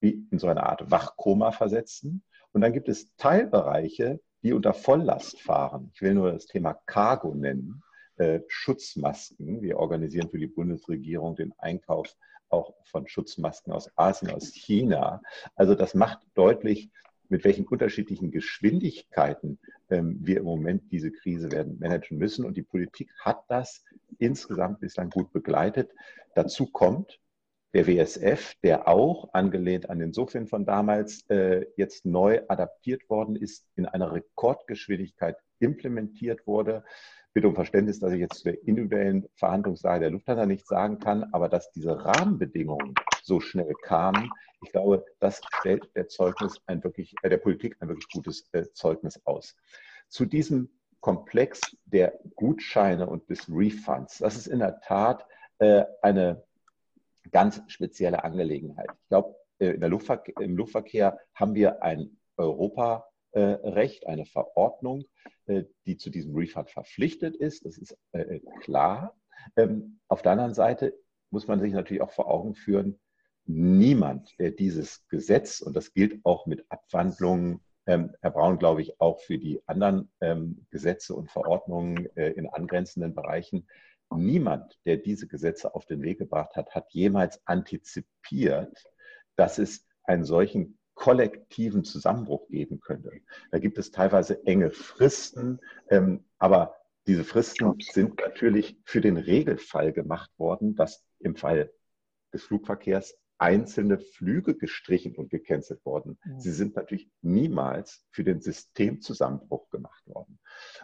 in 0.00 0.38
so 0.38 0.48
eine 0.48 0.64
Art 0.64 0.90
Wachkoma 0.90 1.52
versetzen. 1.52 2.22
Und 2.52 2.60
dann 2.60 2.72
gibt 2.72 2.88
es 2.88 3.14
Teilbereiche, 3.16 4.20
die 4.42 4.52
unter 4.52 4.74
Volllast 4.74 5.40
fahren. 5.40 5.90
Ich 5.94 6.02
will 6.02 6.14
nur 6.14 6.32
das 6.32 6.46
Thema 6.46 6.74
Cargo 6.86 7.34
nennen. 7.34 7.82
Äh, 8.16 8.40
Schutzmasken. 8.48 9.60
Wir 9.60 9.78
organisieren 9.78 10.30
für 10.30 10.38
die 10.38 10.46
Bundesregierung 10.46 11.36
den 11.36 11.52
Einkauf 11.58 12.16
auch 12.48 12.74
von 12.84 13.06
Schutzmasken 13.08 13.72
aus 13.72 13.90
Asien, 13.96 14.30
aus 14.30 14.52
China. 14.52 15.20
Also 15.54 15.74
das 15.74 15.94
macht 15.94 16.20
deutlich, 16.34 16.90
mit 17.28 17.44
welchen 17.44 17.66
unterschiedlichen 17.66 18.30
Geschwindigkeiten 18.30 19.58
ähm, 19.90 20.18
wir 20.20 20.38
im 20.38 20.44
Moment 20.44 20.90
diese 20.92 21.10
Krise 21.10 21.50
werden 21.52 21.78
managen 21.78 22.18
müssen. 22.18 22.44
Und 22.44 22.56
die 22.56 22.62
Politik 22.62 23.10
hat 23.20 23.44
das 23.48 23.84
insgesamt 24.18 24.80
bislang 24.80 25.10
gut 25.10 25.32
begleitet. 25.32 25.90
Dazu 26.34 26.66
kommt 26.66 27.20
der 27.74 27.86
WSF, 27.86 28.54
der 28.62 28.88
auch 28.88 29.32
angelehnt 29.34 29.90
an 29.90 29.98
den 29.98 30.12
SOFIN 30.12 30.46
von 30.46 30.64
damals 30.64 31.28
äh, 31.28 31.66
jetzt 31.76 32.06
neu 32.06 32.40
adaptiert 32.48 33.08
worden 33.10 33.36
ist, 33.36 33.66
in 33.76 33.86
einer 33.86 34.12
Rekordgeschwindigkeit 34.12 35.36
implementiert 35.58 36.46
wurde 36.46 36.84
bitte 37.36 37.48
um 37.48 37.54
Verständnis, 37.54 38.00
dass 38.00 38.14
ich 38.14 38.20
jetzt 38.20 38.38
zu 38.38 38.44
der 38.44 38.66
individuellen 38.66 39.28
Verhandlungslage 39.34 40.00
der 40.00 40.10
Lufthansa 40.10 40.46
nichts 40.46 40.68
sagen 40.68 40.98
kann, 40.98 41.22
aber 41.34 41.50
dass 41.50 41.70
diese 41.70 42.02
Rahmenbedingungen 42.02 42.94
so 43.22 43.40
schnell 43.40 43.74
kamen, 43.82 44.30
ich 44.64 44.72
glaube, 44.72 45.04
das 45.20 45.42
stellt 45.58 45.94
der 45.94 46.08
Zeugnis 46.08 46.58
ein 46.64 46.82
wirklich, 46.82 47.14
äh, 47.20 47.28
der 47.28 47.36
Politik 47.36 47.76
ein 47.80 47.88
wirklich 47.88 48.08
gutes 48.10 48.48
äh, 48.52 48.64
Zeugnis 48.72 49.20
aus. 49.26 49.54
Zu 50.08 50.24
diesem 50.24 50.70
Komplex 51.00 51.60
der 51.84 52.18
Gutscheine 52.36 53.06
und 53.06 53.28
des 53.28 53.46
Refunds, 53.50 54.16
das 54.16 54.34
ist 54.38 54.46
in 54.46 54.60
der 54.60 54.80
Tat 54.80 55.26
äh, 55.58 55.84
eine 56.00 56.42
ganz 57.32 57.60
spezielle 57.66 58.24
Angelegenheit. 58.24 58.88
Ich 59.02 59.08
glaube, 59.08 59.36
äh, 59.58 59.72
Luftverkehr, 59.72 60.36
im 60.40 60.56
Luftverkehr 60.56 61.20
haben 61.34 61.54
wir 61.54 61.82
ein 61.82 62.16
Europarecht, 62.38 64.06
eine 64.06 64.24
Verordnung, 64.24 65.02
äh, 65.02 65.35
die 65.48 65.96
zu 65.96 66.10
diesem 66.10 66.34
Refund 66.34 66.70
verpflichtet 66.70 67.36
ist. 67.36 67.64
Das 67.64 67.78
ist 67.78 67.96
äh, 68.12 68.40
klar. 68.60 69.16
Ähm, 69.56 70.00
auf 70.08 70.22
der 70.22 70.32
anderen 70.32 70.54
Seite 70.54 70.94
muss 71.30 71.46
man 71.46 71.60
sich 71.60 71.72
natürlich 71.72 72.02
auch 72.02 72.12
vor 72.12 72.28
Augen 72.28 72.54
führen, 72.54 72.98
niemand, 73.44 74.34
der 74.38 74.50
dieses 74.50 75.06
Gesetz, 75.08 75.60
und 75.60 75.76
das 75.76 75.92
gilt 75.92 76.24
auch 76.24 76.46
mit 76.46 76.64
Abwandlungen, 76.68 77.60
ähm, 77.86 78.14
Herr 78.20 78.32
Braun, 78.32 78.58
glaube 78.58 78.82
ich, 78.82 79.00
auch 79.00 79.20
für 79.20 79.38
die 79.38 79.60
anderen 79.66 80.10
ähm, 80.20 80.66
Gesetze 80.70 81.14
und 81.14 81.30
Verordnungen 81.30 82.08
äh, 82.16 82.30
in 82.30 82.48
angrenzenden 82.48 83.14
Bereichen, 83.14 83.68
niemand, 84.14 84.78
der 84.84 84.96
diese 84.96 85.26
Gesetze 85.26 85.74
auf 85.74 85.86
den 85.86 86.02
Weg 86.02 86.18
gebracht 86.18 86.56
hat, 86.56 86.74
hat 86.74 86.92
jemals 86.92 87.40
antizipiert, 87.46 88.84
dass 89.36 89.58
es 89.58 89.86
einen 90.04 90.24
solchen 90.24 90.78
kollektiven 90.96 91.84
Zusammenbruch 91.84 92.48
geben 92.48 92.80
könnte. 92.80 93.12
Da 93.52 93.60
gibt 93.60 93.78
es 93.78 93.92
teilweise 93.92 94.44
enge 94.46 94.70
Fristen, 94.70 95.60
ähm, 95.88 96.24
aber 96.38 96.74
diese 97.06 97.22
Fristen 97.22 97.78
sind 97.80 98.18
natürlich 98.18 98.80
für 98.84 99.00
den 99.00 99.16
Regelfall 99.16 99.92
gemacht 99.92 100.30
worden, 100.38 100.74
dass 100.74 101.04
im 101.20 101.36
Fall 101.36 101.70
des 102.32 102.42
Flugverkehrs 102.42 103.16
einzelne 103.38 103.98
Flüge 103.98 104.56
gestrichen 104.56 105.14
und 105.14 105.30
gecancelt 105.30 105.84
worden. 105.84 106.18
Mhm. 106.24 106.40
Sie 106.40 106.52
sind 106.52 106.74
natürlich 106.74 107.10
niemals 107.20 108.04
für 108.10 108.24
den 108.24 108.40
Systemzusammenbruch 108.40 109.68
gemacht 109.68 110.06
worden. 110.06 110.38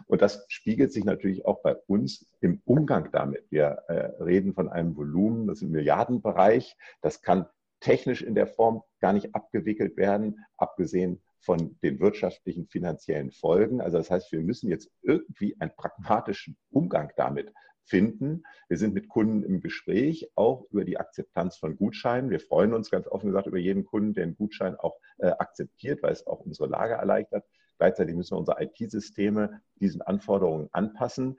Und 0.05 0.21
das 0.21 0.45
spiegelt 0.47 0.93
sich 0.93 1.03
natürlich 1.03 1.45
auch 1.45 1.61
bei 1.63 1.75
uns 1.87 2.31
im 2.41 2.61
Umgang 2.65 3.09
damit. 3.11 3.45
Wir 3.49 3.83
äh, 3.87 4.23
reden 4.23 4.53
von 4.53 4.69
einem 4.69 4.95
Volumen, 4.95 5.47
das 5.47 5.57
ist 5.57 5.63
im 5.63 5.71
Milliardenbereich. 5.71 6.77
Das 7.01 7.21
kann 7.21 7.47
technisch 7.83 8.21
in 8.21 8.33
der 8.33 8.47
Form 8.47 8.81
gar 9.01 9.13
nicht 9.13 9.35
abgewickelt 9.35 9.97
werden, 9.97 10.39
abgesehen 10.57 11.21
von 11.39 11.77
den 11.83 11.99
wirtschaftlichen, 11.99 12.67
finanziellen 12.67 13.31
Folgen. 13.31 13.81
Also 13.81 13.97
das 13.97 14.09
heißt, 14.09 14.31
wir 14.31 14.39
müssen 14.39 14.69
jetzt 14.69 14.89
irgendwie 15.01 15.59
einen 15.59 15.75
pragmatischen 15.75 16.57
Umgang 16.69 17.11
damit 17.17 17.53
finden. 17.83 18.43
Wir 18.69 18.77
sind 18.77 18.93
mit 18.93 19.09
Kunden 19.09 19.43
im 19.43 19.59
Gespräch, 19.59 20.31
auch 20.35 20.65
über 20.71 20.85
die 20.85 20.97
Akzeptanz 20.97 21.57
von 21.57 21.75
Gutscheinen. 21.75 22.29
Wir 22.29 22.39
freuen 22.39 22.73
uns 22.73 22.89
ganz 22.89 23.07
offen 23.07 23.27
gesagt 23.27 23.47
über 23.47 23.57
jeden 23.57 23.83
Kunden, 23.83 24.13
der 24.13 24.23
einen 24.23 24.37
Gutschein 24.37 24.77
auch 24.77 24.97
äh, 25.17 25.27
akzeptiert, 25.27 26.01
weil 26.01 26.13
es 26.13 26.25
auch 26.25 26.39
unsere 26.39 26.69
Lage 26.69 26.93
erleichtert. 26.93 27.45
Gleichzeitig 27.77 28.15
müssen 28.15 28.35
wir 28.35 28.39
unsere 28.39 28.63
IT-Systeme 28.63 29.61
diesen 29.75 30.01
Anforderungen 30.01 30.69
anpassen. 30.71 31.37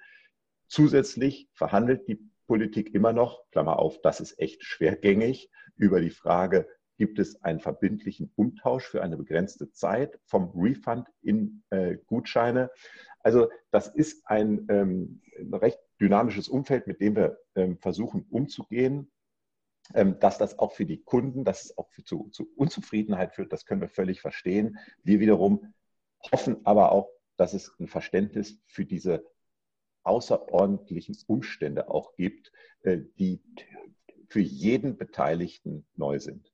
Zusätzlich 0.69 1.49
verhandelt 1.55 2.07
die 2.07 2.21
Politik 2.47 2.95
immer 2.95 3.13
noch, 3.13 3.49
Klammer 3.51 3.79
auf, 3.79 4.01
das 4.03 4.21
ist 4.21 4.39
echt 4.39 4.65
schwergängig, 4.65 5.51
über 5.77 6.01
die 6.01 6.11
Frage, 6.11 6.69
gibt 6.97 7.19
es 7.19 7.43
einen 7.43 7.61
verbindlichen 7.61 8.33
Umtausch 8.37 8.87
für 8.87 9.03
eine 9.03 9.17
begrenzte 9.17 9.71
Zeit 9.73 10.19
vom 10.27 10.53
Refund 10.55 11.09
in 11.23 11.63
äh, 11.71 11.97
Gutscheine. 12.07 12.71
Also 13.21 13.49
das 13.71 13.89
ist 13.89 14.27
ein, 14.27 14.67
ähm, 14.69 15.21
ein, 15.39 15.55
recht 15.55 15.81
dynamisches 16.01 16.49
Umfeld, 16.49 16.87
mit 16.87 17.01
dem 17.01 17.17
wir 17.17 17.39
ähm, 17.57 17.79
versuchen 17.79 18.27
umzugehen. 18.31 19.11
Ähm, 19.93 20.19
dass 20.19 20.39
das 20.39 20.59
auch 20.59 20.73
für 20.73 20.87
die 20.87 21.03
Kunden, 21.03 21.45
dass 21.45 21.65
es 21.65 21.77
auch 21.77 21.91
für, 21.91 22.05
zu, 22.05 22.31
zu 22.31 22.49
Unzufriedenheit 22.57 23.35
führt, 23.35 23.53
das 23.53 23.67
können 23.67 23.83
wir 23.83 23.91
völlig 23.91 24.23
verstehen. 24.23 24.79
Wir 25.03 25.21
wiederum 25.21 25.75
hoffen 26.33 26.65
aber 26.65 26.91
auch, 26.91 27.11
dass 27.37 27.53
es 27.53 27.71
ein 27.79 27.87
Verständnis 27.89 28.63
für 28.67 28.87
diese 28.87 29.27
außerordentlichen 30.05 31.17
Umstände 31.27 31.89
auch 31.89 32.15
gibt, 32.17 32.53
äh, 32.83 32.99
die 33.19 33.41
für 34.29 34.41
jeden 34.41 34.97
Beteiligten 34.97 35.87
neu 35.97 36.19
sind. 36.19 36.53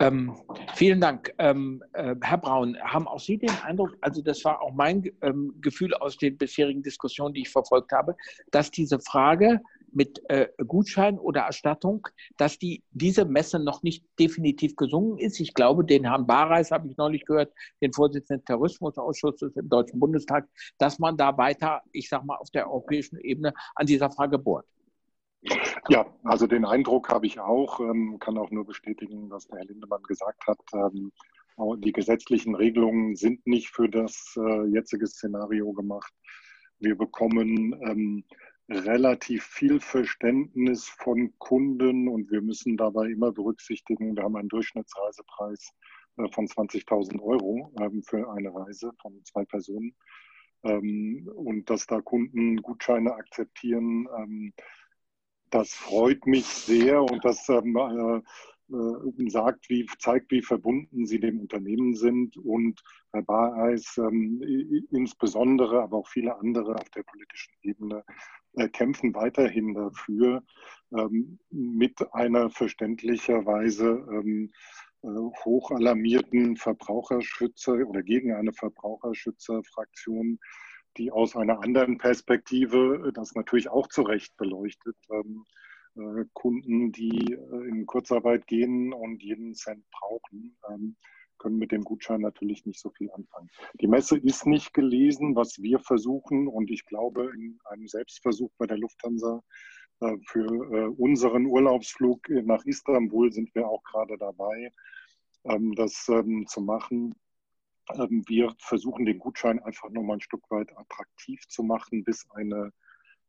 Ähm, 0.00 0.36
vielen 0.74 1.00
Dank. 1.00 1.32
Ähm, 1.38 1.82
äh, 1.92 2.16
Herr 2.20 2.38
Braun, 2.38 2.76
haben 2.80 3.06
auch 3.06 3.20
Sie 3.20 3.38
den 3.38 3.56
Eindruck, 3.62 3.96
also 4.00 4.22
das 4.22 4.44
war 4.44 4.60
auch 4.60 4.72
mein 4.72 5.04
ähm, 5.22 5.54
Gefühl 5.60 5.94
aus 5.94 6.16
den 6.16 6.36
bisherigen 6.36 6.82
Diskussionen, 6.82 7.32
die 7.32 7.42
ich 7.42 7.50
verfolgt 7.50 7.92
habe, 7.92 8.16
dass 8.50 8.70
diese 8.72 8.98
Frage 8.98 9.60
mit 9.94 10.22
äh, 10.28 10.48
Gutschein 10.66 11.18
oder 11.18 11.42
Erstattung, 11.42 12.06
dass 12.36 12.58
die, 12.58 12.82
diese 12.90 13.24
Messe 13.24 13.58
noch 13.58 13.82
nicht 13.82 14.04
definitiv 14.18 14.76
gesungen 14.76 15.18
ist. 15.18 15.40
Ich 15.40 15.54
glaube, 15.54 15.84
den 15.84 16.04
Herrn 16.04 16.26
Barreis 16.26 16.70
habe 16.70 16.88
ich 16.88 16.96
neulich 16.96 17.24
gehört, 17.24 17.52
den 17.80 17.92
Vorsitzenden 17.92 18.40
des 18.40 18.46
Terrorismusausschusses 18.46 19.56
im 19.56 19.68
Deutschen 19.68 20.00
Bundestag, 20.00 20.48
dass 20.78 20.98
man 20.98 21.16
da 21.16 21.36
weiter, 21.38 21.82
ich 21.92 22.08
sage 22.08 22.26
mal, 22.26 22.36
auf 22.36 22.50
der 22.50 22.68
europäischen 22.68 23.18
Ebene 23.20 23.52
an 23.74 23.86
dieser 23.86 24.10
Frage 24.10 24.38
bohrt. 24.38 24.66
Ja, 25.88 26.06
also 26.22 26.46
den 26.46 26.64
Eindruck 26.64 27.10
habe 27.10 27.26
ich 27.26 27.38
auch, 27.38 27.78
ähm, 27.80 28.18
kann 28.18 28.38
auch 28.38 28.50
nur 28.50 28.64
bestätigen, 28.64 29.30
was 29.30 29.46
der 29.46 29.58
Herr 29.58 29.66
Lindemann 29.66 30.02
gesagt 30.02 30.46
hat. 30.46 30.58
Ähm, 30.72 31.12
die 31.78 31.92
gesetzlichen 31.92 32.54
Regelungen 32.54 33.14
sind 33.14 33.46
nicht 33.46 33.68
für 33.68 33.88
das 33.88 34.34
äh, 34.36 34.64
jetzige 34.66 35.06
Szenario 35.06 35.72
gemacht. 35.72 36.12
Wir 36.80 36.96
bekommen 36.96 37.74
ähm, 37.86 38.24
relativ 38.68 39.44
viel 39.44 39.80
Verständnis 39.80 40.88
von 40.88 41.32
Kunden 41.38 42.08
und 42.08 42.30
wir 42.30 42.40
müssen 42.40 42.76
dabei 42.76 43.08
immer 43.10 43.32
berücksichtigen, 43.32 44.16
wir 44.16 44.22
haben 44.22 44.36
einen 44.36 44.48
Durchschnittsreisepreis 44.48 45.72
äh, 46.16 46.28
von 46.30 46.46
20.000 46.46 47.20
Euro 47.20 47.72
ähm, 47.80 48.02
für 48.02 48.30
eine 48.30 48.54
Reise 48.54 48.92
von 49.00 49.22
zwei 49.24 49.44
Personen. 49.44 49.94
Ähm, 50.62 51.28
und 51.34 51.68
dass 51.68 51.86
da 51.86 52.00
Kunden 52.00 52.56
Gutscheine 52.62 53.14
akzeptieren, 53.14 54.08
ähm, 54.16 54.54
das 55.50 55.74
freut 55.74 56.26
mich 56.26 56.46
sehr 56.46 57.02
und 57.02 57.24
das 57.24 57.48
äh, 57.48 57.62
sagt, 59.28 59.68
wie, 59.68 59.86
zeigt, 59.98 60.30
wie 60.30 60.42
verbunden 60.42 61.06
sie 61.06 61.20
dem 61.20 61.40
Unternehmen 61.40 61.94
sind 61.94 62.36
und 62.36 62.82
Herr 63.12 63.22
Bareis 63.22 63.96
ähm, 63.98 64.42
insbesondere, 64.90 65.82
aber 65.82 65.98
auch 65.98 66.08
viele 66.08 66.36
andere 66.38 66.74
auf 66.74 66.90
der 66.90 67.04
politischen 67.04 67.54
Ebene 67.62 68.04
äh, 68.54 68.68
kämpfen 68.68 69.14
weiterhin 69.14 69.74
dafür, 69.74 70.42
ähm, 70.96 71.38
mit 71.50 71.96
einer 72.12 72.50
verständlicherweise 72.50 74.06
ähm, 74.10 74.52
äh, 75.02 75.08
hochalarmierten 75.44 76.56
Verbraucherschützer 76.56 77.86
oder 77.86 78.02
gegen 78.02 78.32
eine 78.32 78.52
Verbraucherschützerfraktion, 78.52 80.38
die 80.96 81.10
aus 81.10 81.36
einer 81.36 81.62
anderen 81.62 81.98
Perspektive 81.98 83.12
das 83.14 83.34
natürlich 83.34 83.68
auch 83.68 83.88
zu 83.88 84.02
Recht 84.02 84.36
beleuchtet. 84.36 84.96
Ähm, 85.10 85.44
äh, 85.96 86.24
Kunden, 86.32 86.92
die 86.92 87.32
in 87.68 87.86
Kurzarbeit 87.86 88.46
gehen 88.46 88.92
und 88.92 89.22
jeden 89.22 89.54
Cent 89.54 89.84
brauchen, 89.90 90.56
können 91.38 91.58
mit 91.58 91.72
dem 91.72 91.82
Gutschein 91.82 92.20
natürlich 92.20 92.64
nicht 92.64 92.80
so 92.80 92.90
viel 92.90 93.10
anfangen. 93.10 93.50
Die 93.80 93.86
Messe 93.86 94.16
ist 94.16 94.46
nicht 94.46 94.72
gelesen, 94.72 95.36
was 95.36 95.60
wir 95.60 95.78
versuchen 95.78 96.48
und 96.48 96.70
ich 96.70 96.86
glaube, 96.86 97.30
in 97.34 97.58
einem 97.64 97.88
Selbstversuch 97.88 98.50
bei 98.56 98.66
der 98.66 98.78
Lufthansa 98.78 99.42
äh, 100.00 100.16
für 100.26 100.46
äh, 100.46 100.86
unseren 100.86 101.46
Urlaubsflug 101.46 102.28
nach 102.28 102.64
Istanbul 102.64 103.32
sind 103.32 103.54
wir 103.54 103.68
auch 103.68 103.82
gerade 103.84 104.16
dabei, 104.18 104.72
ähm, 105.44 105.74
das 105.74 106.08
ähm, 106.08 106.46
zu 106.46 106.60
machen. 106.60 107.14
Ähm, 107.94 108.24
wir 108.26 108.54
versuchen 108.58 109.04
den 109.04 109.18
Gutschein 109.18 109.62
einfach 109.62 109.90
nochmal 109.90 110.16
ein 110.16 110.22
Stück 110.22 110.50
weit 110.50 110.76
attraktiv 110.76 111.46
zu 111.48 111.62
machen, 111.62 112.04
bis 112.04 112.28
eine 112.30 112.72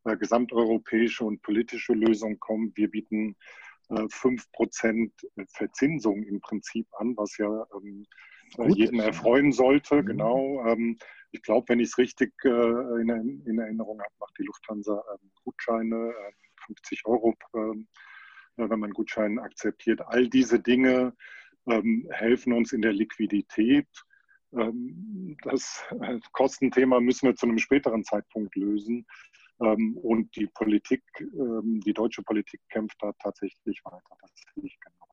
äh, 0.05 0.17
gesamteuropäische 0.17 1.25
und 1.25 1.41
politische 1.41 1.93
Lösung 1.93 2.39
kommt. 2.39 2.77
Wir 2.77 2.89
bieten 2.89 3.35
äh, 3.89 3.93
5% 3.93 5.12
Verzinsung 5.47 6.24
im 6.24 6.39
Prinzip 6.41 6.88
an, 6.97 7.15
was 7.17 7.38
ja 7.38 7.65
ähm, 7.75 8.05
äh, 8.57 8.69
jeden 8.69 9.00
erfreuen 9.00 9.51
sollte. 9.51 10.01
Mhm. 10.01 10.05
Genau. 10.05 10.65
Ähm, 10.67 10.97
ich 11.31 11.41
glaube, 11.41 11.69
wenn 11.69 11.79
ich 11.79 11.89
es 11.89 11.97
richtig 11.97 12.33
äh, 12.43 12.50
in, 12.50 13.43
in, 13.45 13.59
Erinnerung 13.59 14.00
habe, 14.00 14.13
macht 14.19 14.38
die 14.39 14.43
Lufthansa 14.43 15.03
ähm, 15.13 15.31
Gutscheine, 15.43 16.13
50 16.65 17.03
ähm, 17.05 17.12
Euro, 17.12 17.35
ähm, 17.55 17.88
äh, 18.57 18.69
wenn 18.69 18.79
man 18.79 18.91
Gutscheine 18.91 19.41
akzeptiert. 19.41 20.01
All 20.07 20.29
diese 20.29 20.59
Dinge 20.59 21.13
ähm, 21.67 22.07
helfen 22.12 22.53
uns 22.53 22.71
in 22.71 22.81
der 22.81 22.93
Liquidität. 22.93 23.88
Ähm, 24.53 25.35
das 25.43 25.83
äh, 26.00 26.19
Kostenthema 26.31 27.00
müssen 27.00 27.27
wir 27.27 27.35
zu 27.35 27.47
einem 27.47 27.57
späteren 27.57 28.03
Zeitpunkt 28.03 28.55
lösen. 28.55 29.05
Ähm, 29.62 29.97
und 29.97 30.35
die 30.35 30.47
Politik, 30.47 31.03
ähm, 31.19 31.81
die 31.85 31.93
deutsche 31.93 32.21
Politik 32.24 32.62
kämpft 32.69 32.97
da 33.01 33.12
tatsächlich 33.21 33.79
weiter. 33.85 34.17
Das 34.21 34.31
sehe 34.53 34.65
ich 34.65 34.77
genauso. 34.79 35.05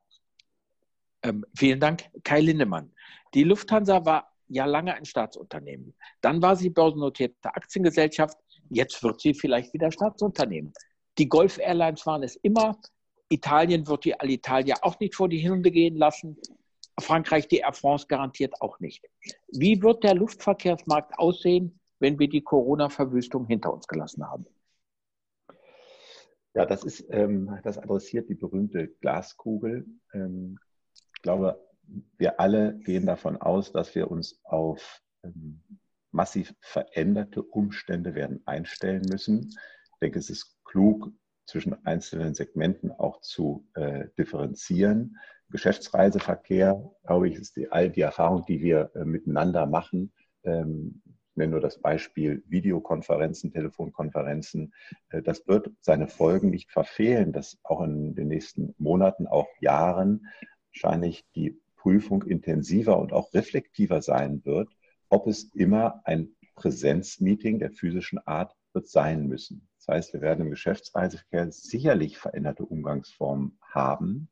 Ähm, 1.23 1.45
vielen 1.57 1.79
Dank, 1.79 2.09
Kai 2.23 2.41
Lindemann. 2.41 2.91
Die 3.33 3.43
Lufthansa 3.43 4.05
war 4.05 4.33
ja 4.49 4.65
lange 4.65 4.93
ein 4.93 5.05
Staatsunternehmen. 5.05 5.95
Dann 6.21 6.41
war 6.41 6.55
sie 6.55 6.69
börsennotierte 6.69 7.55
Aktiengesellschaft. 7.55 8.37
Jetzt 8.69 9.01
wird 9.03 9.21
sie 9.21 9.33
vielleicht 9.33 9.73
wieder 9.73 9.91
Staatsunternehmen. 9.91 10.73
Die 11.17 11.29
Golf 11.29 11.57
Airlines 11.57 12.05
waren 12.05 12.23
es 12.23 12.35
immer. 12.37 12.77
Italien 13.29 13.87
wird 13.87 14.05
die 14.05 14.19
Alitalia 14.19 14.75
auch 14.81 14.99
nicht 14.99 15.15
vor 15.15 15.29
die 15.29 15.47
Hunde 15.49 15.71
gehen 15.71 15.95
lassen. 15.95 16.37
Frankreich 16.99 17.47
die 17.47 17.57
Air 17.57 17.73
France 17.73 18.05
garantiert 18.07 18.61
auch 18.61 18.79
nicht. 18.79 19.05
Wie 19.47 19.81
wird 19.81 20.03
der 20.03 20.15
Luftverkehrsmarkt 20.15 21.17
aussehen, 21.17 21.79
wenn 22.03 22.19
wir 22.19 22.27
die 22.27 22.41
Corona-Verwüstung 22.41 23.47
hinter 23.47 23.73
uns 23.73 23.87
gelassen 23.87 24.27
haben? 24.29 24.45
Ja, 26.53 26.65
das 26.65 26.83
ist, 26.83 27.05
ähm, 27.09 27.57
das 27.63 27.77
adressiert 27.77 28.29
die 28.29 28.35
berühmte 28.35 28.89
Glaskugel. 28.99 29.87
Ähm, 30.13 30.59
ich 31.15 31.21
glaube, 31.21 31.65
wir 32.17 32.41
alle 32.41 32.77
gehen 32.79 33.05
davon 33.05 33.37
aus, 33.37 33.71
dass 33.71 33.95
wir 33.95 34.11
uns 34.11 34.41
auf 34.43 35.01
ähm, 35.23 35.61
massiv 36.11 36.53
veränderte 36.59 37.41
Umstände 37.41 38.15
werden 38.15 38.43
einstellen 38.45 39.03
müssen. 39.09 39.47
Ich 39.47 39.99
denke, 40.01 40.19
es 40.19 40.29
ist 40.29 40.61
klug, 40.65 41.09
zwischen 41.45 41.85
einzelnen 41.85 42.33
Segmenten 42.33 42.91
auch 42.91 43.21
zu 43.21 43.65
äh, 43.75 44.09
differenzieren. 44.17 45.17
Geschäftsreiseverkehr, 45.49 46.91
glaube 47.05 47.29
ich, 47.29 47.35
ist 47.35 47.55
die, 47.55 47.71
all 47.71 47.89
die 47.89 48.01
Erfahrung, 48.01 48.43
die 48.45 48.61
wir 48.61 48.91
äh, 48.93 49.05
miteinander 49.05 49.65
machen. 49.65 50.11
Ähm, 50.43 51.01
ich 51.33 51.37
nenne 51.37 51.53
nur 51.53 51.61
das 51.61 51.79
Beispiel 51.79 52.43
Videokonferenzen, 52.47 53.51
Telefonkonferenzen. 53.51 54.71
Äh, 55.09 55.23
das 55.23 55.47
wird 55.47 55.71
seine 55.79 56.07
Folgen 56.07 56.51
nicht 56.51 56.71
verfehlen, 56.71 57.31
dass 57.31 57.57
auch 57.63 57.81
in 57.81 58.13
den 58.13 58.27
nächsten 58.27 58.75
Monaten, 58.77 59.25
auch 59.25 59.47
Jahren 59.59 60.27
wahrscheinlich 60.69 61.25
die 61.33 61.59
Prüfung 61.75 62.21
intensiver 62.21 62.99
und 62.99 63.13
auch 63.13 63.33
reflektiver 63.33 64.03
sein 64.03 64.45
wird, 64.45 64.69
ob 65.09 65.25
es 65.25 65.45
immer 65.55 66.01
ein 66.05 66.35
Präsenzmeeting 66.53 67.57
der 67.57 67.71
physischen 67.71 68.19
Art 68.27 68.55
wird 68.73 68.87
sein 68.87 69.25
müssen. 69.25 69.67
Das 69.77 69.87
heißt, 69.87 70.13
wir 70.13 70.21
werden 70.21 70.45
im 70.45 70.51
Geschäftsreiseverkehr 70.51 71.51
sicherlich 71.51 72.19
veränderte 72.19 72.63
Umgangsformen 72.63 73.57
haben. 73.59 74.29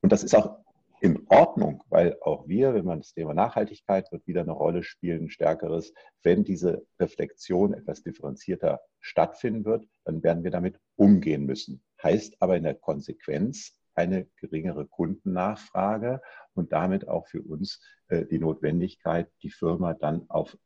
Und 0.00 0.12
das 0.12 0.22
ist 0.22 0.36
auch 0.36 0.60
in 1.00 1.26
Ordnung, 1.28 1.84
weil 1.88 2.16
auch 2.22 2.48
wir, 2.48 2.74
wenn 2.74 2.84
man 2.84 3.00
das 3.00 3.12
Thema 3.12 3.34
Nachhaltigkeit 3.34 4.10
wird 4.12 4.26
wieder 4.26 4.42
eine 4.42 4.52
Rolle 4.52 4.82
spielen, 4.82 5.24
ein 5.24 5.30
stärkeres, 5.30 5.92
wenn 6.22 6.44
diese 6.44 6.86
Reflexion 6.98 7.74
etwas 7.74 8.02
differenzierter 8.02 8.80
stattfinden 9.00 9.64
wird, 9.64 9.86
dann 10.04 10.22
werden 10.22 10.44
wir 10.44 10.50
damit 10.50 10.80
umgehen 10.96 11.44
müssen. 11.44 11.82
Heißt 12.02 12.36
aber 12.40 12.56
in 12.56 12.64
der 12.64 12.74
Konsequenz 12.74 13.78
eine 13.94 14.26
geringere 14.36 14.86
Kundennachfrage 14.86 16.22
und 16.54 16.72
damit 16.72 17.08
auch 17.08 17.26
für 17.26 17.42
uns 17.42 17.80
äh, 18.08 18.24
die 18.26 18.38
Notwendigkeit, 18.38 19.30
die 19.42 19.50
Firma 19.50 19.94
dann 19.94 20.28
auf 20.28 20.56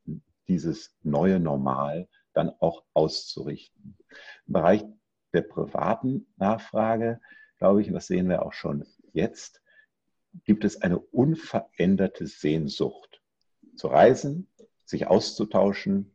dieses 0.48 0.94
neue 1.02 1.40
Normal 1.40 2.08
dann 2.34 2.50
auch 2.60 2.84
auszurichten. 2.92 3.96
Im 4.46 4.52
Bereich 4.52 4.84
der 5.32 5.42
privaten 5.42 6.26
Nachfrage, 6.36 7.20
glaube 7.58 7.80
ich, 7.80 7.88
und 7.88 7.94
das 7.94 8.06
sehen 8.06 8.28
wir 8.28 8.44
auch 8.44 8.52
schon 8.52 8.84
jetzt, 9.12 9.61
gibt 10.44 10.64
es 10.64 10.80
eine 10.82 10.98
unveränderte 10.98 12.26
Sehnsucht 12.26 13.22
zu 13.76 13.88
reisen, 13.88 14.48
sich 14.84 15.06
auszutauschen 15.06 16.14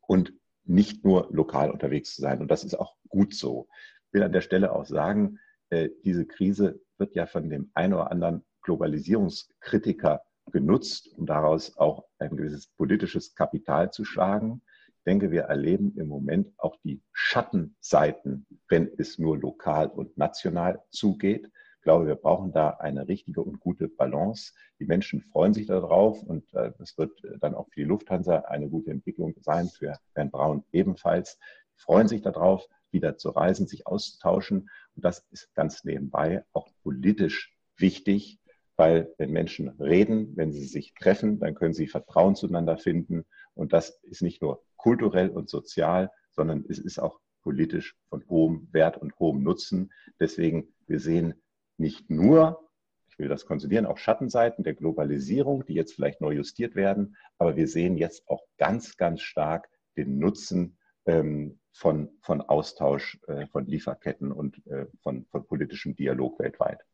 und 0.00 0.32
nicht 0.64 1.04
nur 1.04 1.28
lokal 1.30 1.70
unterwegs 1.70 2.14
zu 2.14 2.22
sein. 2.22 2.40
Und 2.40 2.48
das 2.48 2.64
ist 2.64 2.74
auch 2.74 2.96
gut 3.08 3.34
so. 3.34 3.68
Ich 4.06 4.14
will 4.14 4.22
an 4.22 4.32
der 4.32 4.40
Stelle 4.40 4.72
auch 4.72 4.86
sagen, 4.86 5.38
äh, 5.70 5.90
diese 6.04 6.26
Krise 6.26 6.80
wird 6.98 7.14
ja 7.14 7.26
von 7.26 7.50
dem 7.50 7.70
einen 7.74 7.94
oder 7.94 8.10
anderen 8.10 8.44
Globalisierungskritiker 8.62 10.22
genutzt, 10.52 11.08
um 11.16 11.26
daraus 11.26 11.76
auch 11.76 12.04
ein 12.18 12.36
gewisses 12.36 12.68
politisches 12.68 13.34
Kapital 13.34 13.90
zu 13.90 14.04
schlagen 14.04 14.62
denke, 15.06 15.30
wir 15.30 15.42
erleben 15.42 15.94
im 15.96 16.08
Moment 16.08 16.52
auch 16.58 16.76
die 16.84 17.02
Schattenseiten, 17.12 18.46
wenn 18.68 18.90
es 18.98 19.18
nur 19.18 19.38
lokal 19.38 19.88
und 19.88 20.16
national 20.16 20.82
zugeht. 20.90 21.50
Ich 21.84 21.86
glaube, 21.86 22.06
wir 22.06 22.14
brauchen 22.14 22.50
da 22.50 22.70
eine 22.70 23.08
richtige 23.08 23.42
und 23.42 23.60
gute 23.60 23.88
Balance. 23.88 24.54
Die 24.80 24.86
Menschen 24.86 25.20
freuen 25.20 25.52
sich 25.52 25.66
darauf 25.66 26.22
und 26.22 26.50
äh, 26.54 26.72
das 26.78 26.96
wird 26.96 27.12
dann 27.40 27.54
auch 27.54 27.68
für 27.68 27.80
die 27.80 27.86
Lufthansa 27.86 28.38
eine 28.38 28.70
gute 28.70 28.90
Entwicklung 28.90 29.34
sein, 29.42 29.68
für 29.68 29.98
Herrn 30.14 30.30
Braun 30.30 30.64
ebenfalls. 30.72 31.38
Die 31.76 31.82
freuen 31.82 32.08
sich 32.08 32.22
darauf, 32.22 32.66
wieder 32.90 33.18
zu 33.18 33.28
reisen, 33.28 33.66
sich 33.66 33.86
auszutauschen. 33.86 34.70
Und 34.96 35.04
das 35.04 35.26
ist 35.30 35.54
ganz 35.54 35.84
nebenbei 35.84 36.42
auch 36.54 36.68
politisch 36.82 37.54
wichtig, 37.76 38.40
weil 38.76 39.12
wenn 39.18 39.32
Menschen 39.32 39.68
reden, 39.78 40.34
wenn 40.38 40.54
sie 40.54 40.64
sich 40.64 40.94
treffen, 40.94 41.38
dann 41.38 41.54
können 41.54 41.74
sie 41.74 41.86
Vertrauen 41.86 42.34
zueinander 42.34 42.78
finden. 42.78 43.26
Und 43.52 43.74
das 43.74 44.00
ist 44.04 44.22
nicht 44.22 44.40
nur 44.40 44.64
kulturell 44.76 45.28
und 45.28 45.50
sozial, 45.50 46.10
sondern 46.30 46.64
es 46.66 46.78
ist 46.78 46.98
auch 46.98 47.20
politisch 47.42 47.94
von 48.08 48.26
hohem 48.30 48.68
Wert 48.72 48.96
und 48.96 49.18
hohem 49.18 49.42
Nutzen. 49.42 49.92
Deswegen, 50.18 50.72
wir 50.86 50.98
sehen 50.98 51.34
nicht 51.76 52.10
nur, 52.10 52.68
ich 53.08 53.18
will 53.18 53.28
das 53.28 53.46
konsolidieren, 53.46 53.86
auch 53.86 53.98
Schattenseiten 53.98 54.64
der 54.64 54.74
Globalisierung, 54.74 55.64
die 55.66 55.74
jetzt 55.74 55.94
vielleicht 55.94 56.20
neu 56.20 56.32
justiert 56.32 56.74
werden, 56.74 57.16
aber 57.38 57.56
wir 57.56 57.68
sehen 57.68 57.96
jetzt 57.96 58.28
auch 58.28 58.42
ganz, 58.58 58.96
ganz 58.96 59.20
stark 59.20 59.68
den 59.96 60.18
Nutzen 60.18 60.78
ähm, 61.06 61.60
von, 61.72 62.10
von 62.20 62.40
Austausch 62.40 63.18
äh, 63.26 63.46
von 63.46 63.66
Lieferketten 63.66 64.32
und 64.32 64.64
äh, 64.66 64.86
von, 65.02 65.26
von 65.26 65.46
politischem 65.46 65.94
Dialog 65.96 66.38
weltweit. 66.38 66.84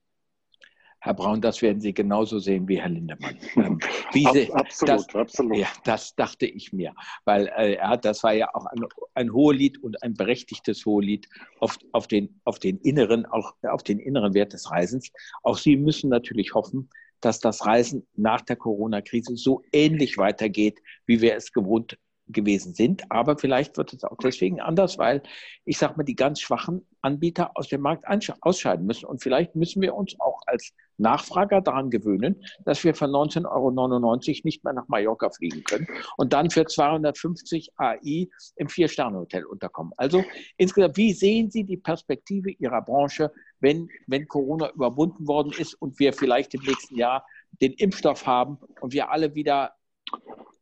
Herr 1.03 1.15
Braun, 1.15 1.41
das 1.41 1.63
werden 1.63 1.81
Sie 1.81 1.95
genauso 1.95 2.39
sehen 2.39 2.69
wie 2.69 2.81
Herr 2.81 2.91
Lindemann. 2.91 3.39
Ähm, 3.57 3.79
Sie, 4.13 4.27
absolut, 4.53 5.07
das, 5.07 5.15
absolut. 5.15 5.57
Ja, 5.57 5.69
das 5.85 6.15
dachte 6.15 6.47
ich 6.47 6.73
mir, 6.73 6.95
weil 7.25 7.51
äh, 7.57 7.77
ja, 7.77 7.97
das 7.97 8.23
war 8.23 8.35
ja 8.35 8.55
auch 8.55 8.67
ein, 8.67 8.85
ein 9.15 9.33
Hohelied 9.33 9.83
und 9.83 10.03
ein 10.03 10.13
berechtigtes 10.13 10.85
Hohelied 10.85 11.27
auf, 11.59 11.79
auf, 11.93 12.07
den, 12.07 12.41
auf, 12.45 12.59
den 12.59 12.79
inneren, 12.79 13.25
auch 13.25 13.55
auf 13.63 13.83
den 13.83 13.99
inneren 13.99 14.35
Wert 14.35 14.53
des 14.53 14.71
Reisens. 14.71 15.11
Auch 15.43 15.57
Sie 15.57 15.77
müssen 15.77 16.11
natürlich 16.11 16.53
hoffen, 16.53 16.91
dass 17.21 17.41
das 17.41 17.65
Reisen 17.65 18.07
nach 18.15 18.43
der 18.43 18.57
Corona-Krise 18.57 19.37
so 19.37 19.63
ähnlich 19.73 20.19
weitergeht, 20.19 20.81
wie 21.07 21.21
wir 21.23 21.35
es 21.35 21.53
gewohnt 21.53 21.99
gewesen 22.33 22.75
sind. 22.75 23.11
Aber 23.11 23.37
vielleicht 23.38 23.77
wird 23.77 23.93
es 23.93 24.05
auch 24.05 24.16
deswegen 24.23 24.61
anders, 24.61 24.99
weil 24.99 25.23
ich 25.64 25.79
sage 25.79 25.95
mal, 25.97 26.05
die 26.05 26.16
ganz 26.16 26.40
schwachen 26.40 26.87
Anbieter 27.03 27.53
aus 27.55 27.69
dem 27.69 27.81
Markt 27.81 28.05
ausscheiden 28.40 28.87
müssen. 28.87 29.07
Und 29.07 29.23
vielleicht 29.23 29.55
müssen 29.57 29.81
wir 29.83 29.95
uns 29.95 30.19
auch 30.21 30.40
als 30.47 30.73
Nachfrager 30.99 31.61
daran 31.61 31.90
gewöhnen, 31.90 32.43
dass 32.64 32.85
wir 32.85 32.95
für 32.95 33.07
19,99 33.07 33.47
Euro 33.47 34.40
nicht 34.45 34.64
mehr 34.64 34.73
nach 34.73 34.88
Mallorca 34.88 35.31
fliegen 35.31 35.64
können 35.64 35.87
und 36.16 36.33
dann 36.33 36.51
für 36.51 36.66
250 36.66 37.71
AI 37.77 38.29
im 38.57 38.69
Vier-Sterne-Hotel 38.69 39.45
unterkommen. 39.45 39.93
Also 39.97 40.25
insgesamt, 40.57 40.97
wie 40.97 41.12
sehen 41.12 41.51
Sie 41.51 41.64
die 41.64 41.79
Perspektive 41.79 42.51
Ihrer 42.51 42.83
Branche, 42.83 43.33
wenn, 43.61 43.88
wenn 44.07 44.29
Corona 44.29 44.71
überwunden 44.71 45.27
worden 45.27 45.53
ist 45.57 45.75
und 45.75 45.99
wir 45.99 46.12
vielleicht 46.12 46.55
im 46.55 46.62
nächsten 46.62 46.97
Jahr 46.97 47.25
den 47.61 47.73
Impfstoff 47.73 48.27
haben 48.27 48.59
und 48.81 48.93
wir 48.93 49.11
alle 49.11 49.35
wieder, 49.35 49.75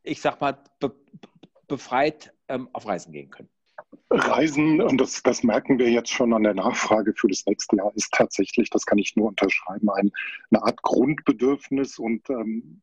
ich 0.02 0.20
sag 0.20 0.40
mal, 0.40 0.58
befreit 1.68 2.34
ähm, 2.48 2.68
auf 2.72 2.86
Reisen 2.86 3.12
gehen 3.12 3.30
können. 3.30 3.50
Reisen, 4.10 4.80
und 4.80 4.98
das, 4.98 5.22
das, 5.22 5.42
merken 5.42 5.78
wir 5.78 5.90
jetzt 5.90 6.10
schon 6.10 6.32
an 6.32 6.42
der 6.42 6.54
Nachfrage 6.54 7.14
für 7.14 7.28
das 7.28 7.44
nächste 7.46 7.76
Jahr, 7.76 7.92
ist 7.94 8.12
tatsächlich, 8.12 8.70
das 8.70 8.86
kann 8.86 8.98
ich 8.98 9.14
nur 9.16 9.28
unterschreiben, 9.28 9.88
ein, 9.90 10.10
eine 10.50 10.62
Art 10.62 10.82
Grundbedürfnis. 10.82 11.98
Und 11.98 12.28
ähm, 12.30 12.82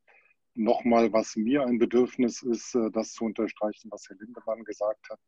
nochmal, 0.53 1.11
was 1.13 1.35
mir 1.35 1.65
ein 1.65 1.77
Bedürfnis 1.77 2.41
ist, 2.41 2.75
äh, 2.75 2.89
das 2.91 3.13
zu 3.13 3.25
unterstreichen, 3.25 3.89
was 3.91 4.07
Herr 4.07 4.17
Lindemann 4.17 4.63
gesagt 4.63 5.09
hat. 5.09 5.19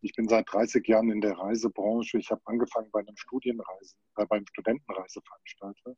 Ich 0.00 0.12
bin 0.14 0.28
seit 0.28 0.52
30 0.52 0.86
Jahren 0.88 1.10
in 1.10 1.20
der 1.20 1.38
Reisebranche. 1.38 2.18
Ich 2.18 2.30
habe 2.30 2.42
angefangen 2.46 2.90
bei 2.90 3.00
einem 3.00 3.16
Studienreisen, 3.16 3.98
äh, 4.16 4.26
beim 4.26 4.46
Studentenreiseveranstalter. 4.46 5.96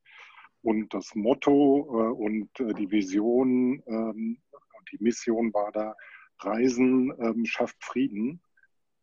Und 0.63 0.93
das 0.95 1.15
Motto 1.15 1.87
äh, 1.89 2.13
und 2.13 2.49
äh, 2.61 2.75
die 2.75 2.91
Vision 2.91 3.83
ähm, 3.87 4.43
und 4.51 4.93
die 4.93 5.03
Mission 5.03 5.53
war 5.53 5.73
da, 5.73 5.95
Reisen 6.41 7.13
ähm, 7.21 7.45
schafft 7.45 7.83
Frieden. 7.83 8.41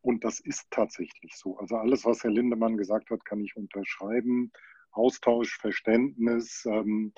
und 0.01 0.23
das 0.23 0.39
ist 0.39 0.65
tatsächlich 0.71 1.35
so. 1.35 1.57
Also 1.57 1.75
alles, 1.77 2.05
was 2.05 2.23
Herr 2.23 2.31
Lindemann 2.31 2.77
gesagt 2.77 3.09
hat, 3.11 3.23
kann 3.25 3.41
ich 3.41 3.55
unterschreiben. 3.55 4.51
Austausch, 4.91 5.57
Verständnis 5.59 6.65
ähm, 6.65 7.13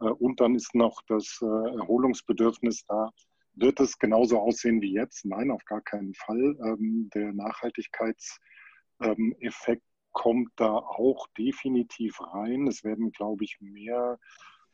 äh, 0.00 0.04
und 0.04 0.40
dann 0.40 0.54
ist 0.54 0.74
noch 0.74 1.02
das 1.08 1.40
äh, 1.42 1.46
Erholungsbedürfnis 1.46 2.84
da. 2.86 3.10
Wird 3.54 3.80
es 3.80 3.98
genauso 3.98 4.38
aussehen 4.38 4.80
wie 4.80 4.92
jetzt? 4.92 5.24
Nein, 5.24 5.50
auf 5.50 5.64
gar 5.64 5.80
keinen 5.80 6.14
Fall. 6.14 6.56
Ähm, 6.64 7.10
der 7.14 7.32
Nachhaltigkeitseffekt 7.32 8.38
ähm, 9.00 9.82
kommt 10.12 10.50
da 10.56 10.72
auch 10.76 11.26
definitiv 11.36 12.20
rein. 12.20 12.68
Es 12.68 12.84
werden, 12.84 13.10
glaube 13.10 13.44
ich, 13.44 13.58
mehr 13.60 14.18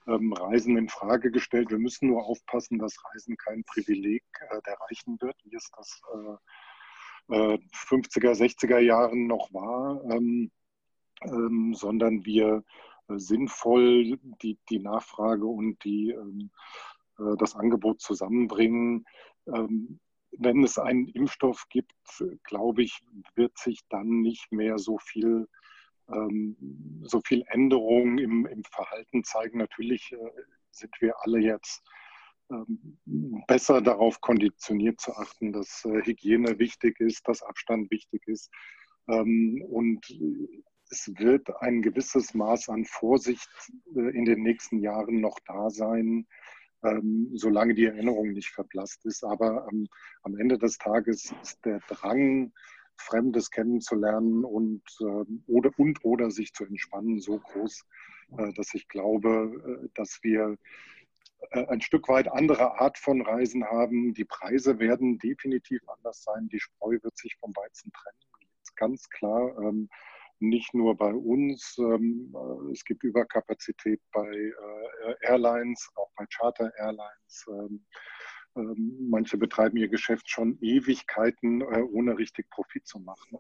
ähm, 0.07 0.33
Reisen 0.33 0.77
in 0.77 0.89
Frage 0.89 1.31
gestellt. 1.31 1.71
Wir 1.71 1.79
müssen 1.79 2.09
nur 2.09 2.25
aufpassen, 2.25 2.79
dass 2.79 3.03
Reisen 3.05 3.37
kein 3.37 3.65
Privileg 3.65 4.25
äh, 4.51 4.61
der 4.67 4.77
Reichen 4.81 5.21
wird, 5.21 5.37
wie 5.45 5.57
es 5.57 5.71
das 5.77 6.01
äh, 6.13 6.37
50er, 7.29 8.35
60er 8.35 8.79
Jahren 8.79 9.27
noch 9.27 9.53
war, 9.53 10.03
ähm, 10.11 10.51
ähm, 11.23 11.75
sondern 11.75 12.25
wir 12.25 12.65
äh, 13.09 13.19
sinnvoll 13.19 14.19
die, 14.43 14.59
die 14.69 14.79
Nachfrage 14.79 15.47
und 15.47 15.83
die, 15.85 16.11
ähm, 16.11 16.51
äh, 17.19 17.37
das 17.39 17.55
Angebot 17.55 18.01
zusammenbringen. 18.01 19.05
Ähm, 19.47 20.01
wenn 20.37 20.65
es 20.65 20.79
einen 20.79 21.07
Impfstoff 21.09 21.67
gibt, 21.71 21.95
glaube 22.43 22.83
ich, 22.83 23.01
wird 23.37 23.57
sich 23.57 23.83
dann 23.89 24.21
nicht 24.21 24.51
mehr 24.51 24.79
so 24.79 24.99
viel 24.99 25.49
ähm, 26.09 26.57
so 27.03 27.21
viel 27.21 27.45
Änderungen 27.49 28.19
im, 28.19 28.47
im 28.47 28.65
Verhalten 28.65 29.25
zeigen. 29.25 29.59
Natürlich 29.59 30.13
äh, 30.13 30.17
sind 30.71 30.95
wir 31.01 31.15
alle 31.21 31.39
jetzt 31.39 31.83
ähm, 32.51 32.99
besser 33.47 33.81
darauf 33.81 34.21
konditioniert 34.21 35.01
zu 35.01 35.15
achten, 35.15 35.53
dass 35.53 35.85
äh, 35.85 36.03
Hygiene 36.03 36.59
wichtig 36.59 37.01
ist, 37.01 37.27
dass 37.29 37.43
Abstand 37.43 37.91
wichtig 37.91 38.27
ist. 38.27 38.51
Ähm, 39.09 39.65
und 39.69 40.07
es 40.91 41.11
wird 41.17 41.49
ein 41.63 41.83
gewisses 41.83 42.35
Maß 42.35 42.69
an 42.69 42.85
Vorsicht 42.85 43.49
äh, 43.97 44.17
in 44.17 44.25
den 44.25 44.43
nächsten 44.43 44.79
Jahren 44.81 45.21
noch 45.21 45.39
da 45.47 45.71
sein, 45.71 46.27
solange 47.33 47.73
die 47.73 47.87
Erinnerung 47.87 48.33
nicht 48.33 48.51
verblasst 48.51 49.07
ist. 49.07 49.25
Aber 49.25 49.67
am 50.23 50.37
Ende 50.37 50.59
des 50.59 50.77
Tages 50.77 51.33
ist 51.43 51.65
der 51.65 51.81
Drang, 51.89 52.53
Fremdes 52.97 53.51
kennenzulernen 53.51 54.45
und, 54.45 54.83
äh, 55.01 55.25
oder, 55.47 55.71
und 55.77 56.05
oder 56.05 56.31
sich 56.31 56.53
zu 56.53 56.65
entspannen 56.65 57.21
so 57.21 57.39
groß, 57.39 57.85
äh, 58.39 58.53
dass 58.55 58.75
ich 58.75 58.89
glaube, 58.89 59.83
äh, 59.85 59.89
dass 59.95 60.19
wir 60.23 60.57
äh, 61.53 61.67
ein 61.67 61.81
Stück 61.81 62.09
weit 62.09 62.31
andere 62.31 62.81
Art 62.81 62.99
von 62.99 63.23
Reisen 63.23 63.65
haben. 63.65 64.15
Die 64.15 64.25
Preise 64.25 64.79
werden 64.79 65.19
definitiv 65.19 65.81
anders 65.89 66.23
sein. 66.23 66.49
Die 66.49 66.61
Spreu 66.61 66.99
wird 67.03 67.17
sich 67.17 67.37
vom 67.41 67.55
Weizen 67.55 67.93
trennen. 67.93 68.51
Ganz 68.77 69.09
klar. 69.11 69.57
Ähm, 69.61 69.89
nicht 70.41 70.75
nur 70.75 70.97
bei 70.97 71.13
uns. 71.13 71.77
Ähm, 71.79 72.35
äh, 72.35 72.73
es 72.73 72.85
gibt 72.85 73.05
Überkapazität 73.05 74.01
bei 74.13 74.53
Airlines, 75.23 75.91
auch 75.95 76.11
bei 76.17 76.27
Charter 76.27 76.73
Airlines. 76.77 77.47
Ähm, 77.49 77.55
ähm, 77.55 77.85
manche 78.55 79.37
betreiben 79.37 79.77
ihr 79.77 79.89
Geschäft 79.89 80.31
schon 80.31 80.59
Ewigkeiten, 80.61 81.61
äh, 81.63 81.83
ohne 81.83 82.17
richtig 82.17 82.49
Profit 82.51 82.87
zu 82.87 83.01
machen. 83.01 83.39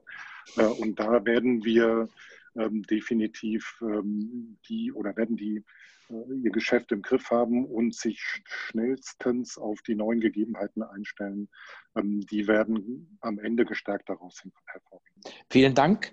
Äh, 0.56 0.64
und 0.64 0.98
da 0.98 1.24
werden 1.24 1.64
wir 1.64 2.08
ähm, 2.56 2.82
definitiv 2.82 3.80
ähm, 3.82 4.58
die 4.68 4.92
oder 4.92 5.16
werden 5.16 5.36
die 5.36 5.64
äh, 6.10 6.34
ihr 6.42 6.50
Geschäft 6.50 6.92
im 6.92 7.02
Griff 7.02 7.30
haben 7.30 7.64
und 7.64 7.94
sich 7.94 8.20
schnellstens 8.44 9.58
auf 9.58 9.82
die 9.82 9.94
neuen 9.94 10.20
Gegebenheiten 10.20 10.82
einstellen. 10.82 11.48
Die 11.96 12.48
werden 12.48 13.18
am 13.20 13.38
Ende 13.38 13.64
gestärkt 13.64 14.08
daraus 14.08 14.42
hervorgehen. 14.66 15.22
Vielen 15.48 15.76
Dank. 15.76 16.12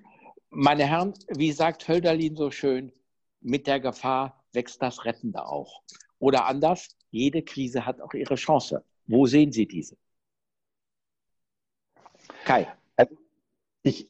Meine 0.51 0.85
Herren, 0.85 1.15
wie 1.35 1.51
sagt 1.51 1.87
Hölderlin 1.87 2.35
so 2.35 2.51
schön, 2.51 2.91
mit 3.39 3.65
der 3.65 3.79
Gefahr 3.79 4.45
wächst 4.53 4.81
das 4.81 5.05
Rettende 5.05 5.45
auch. 5.45 5.81
Oder 6.19 6.45
anders, 6.45 6.95
jede 7.09 7.41
Krise 7.41 7.85
hat 7.85 7.99
auch 7.99 8.13
ihre 8.13 8.35
Chance. 8.35 8.83
Wo 9.07 9.25
sehen 9.25 9.51
Sie 9.51 9.67
diese? 9.67 9.97
Kai. 12.45 12.67
Also 12.95 13.17
ich, 13.83 14.09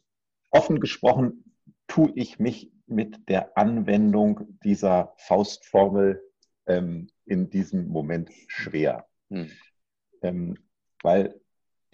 offen 0.49 0.80
gesprochen, 0.80 1.56
tue 1.88 2.12
ich 2.15 2.39
mich 2.39 2.71
mit 2.86 3.30
der 3.30 3.58
Anwendung 3.58 4.60
dieser 4.63 5.13
Faustformel 5.17 6.21
ähm, 6.65 7.10
in 7.25 7.49
diesem 7.49 7.88
Moment 7.88 8.30
schwer. 8.47 9.08
Hm. 9.30 9.51
Ähm, 10.21 10.58
weil 11.01 11.39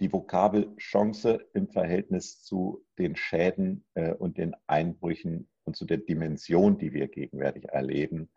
die 0.00 0.12
Vokabel 0.12 0.76
Chance 0.76 1.48
im 1.54 1.68
Verhältnis 1.68 2.42
zu 2.42 2.84
den 2.98 3.16
Schäden 3.16 3.84
äh, 3.94 4.12
und 4.12 4.38
den 4.38 4.54
Einbrüchen 4.66 5.48
und 5.64 5.76
zu 5.76 5.84
der 5.84 5.98
Dimension, 5.98 6.78
die 6.78 6.92
wir 6.92 7.08
gegenwärtig 7.08 7.64
erleben, 7.64 8.30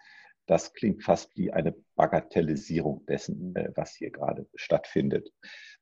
das 0.52 0.74
klingt 0.74 1.02
fast 1.02 1.38
wie 1.38 1.54
eine 1.54 1.74
Bagatellisierung 1.96 3.06
dessen, 3.06 3.56
äh, 3.56 3.72
was 3.74 3.96
hier 3.96 4.12
gerade 4.12 4.48
stattfindet. 4.54 5.32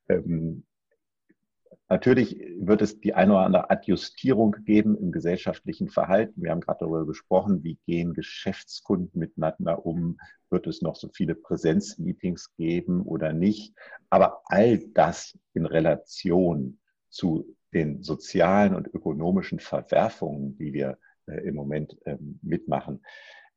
Ähm, 0.08 0.64
natürlich 1.88 2.38
wird 2.56 2.80
es 2.80 3.00
die 3.00 3.12
eine 3.12 3.32
oder 3.32 3.46
andere 3.46 3.70
Adjustierung 3.70 4.54
geben 4.64 4.96
im 4.96 5.10
gesellschaftlichen 5.10 5.88
Verhalten. 5.88 6.40
Wir 6.40 6.52
haben 6.52 6.60
gerade 6.60 6.78
darüber 6.78 7.04
gesprochen, 7.04 7.64
wie 7.64 7.80
gehen 7.84 8.14
Geschäftskunden 8.14 9.18
miteinander 9.18 9.84
um? 9.84 10.20
Wird 10.50 10.68
es 10.68 10.82
noch 10.82 10.94
so 10.94 11.08
viele 11.12 11.34
Präsenzmeetings 11.34 12.54
geben 12.54 13.02
oder 13.02 13.32
nicht? 13.32 13.74
Aber 14.08 14.42
all 14.44 14.78
das 14.94 15.36
in 15.52 15.66
Relation 15.66 16.78
zu 17.08 17.56
den 17.74 18.04
sozialen 18.04 18.76
und 18.76 18.86
ökonomischen 18.86 19.58
Verwerfungen, 19.58 20.56
die 20.58 20.72
wir 20.72 20.96
äh, 21.26 21.40
im 21.40 21.56
Moment 21.56 21.96
ähm, 22.06 22.38
mitmachen, 22.40 23.00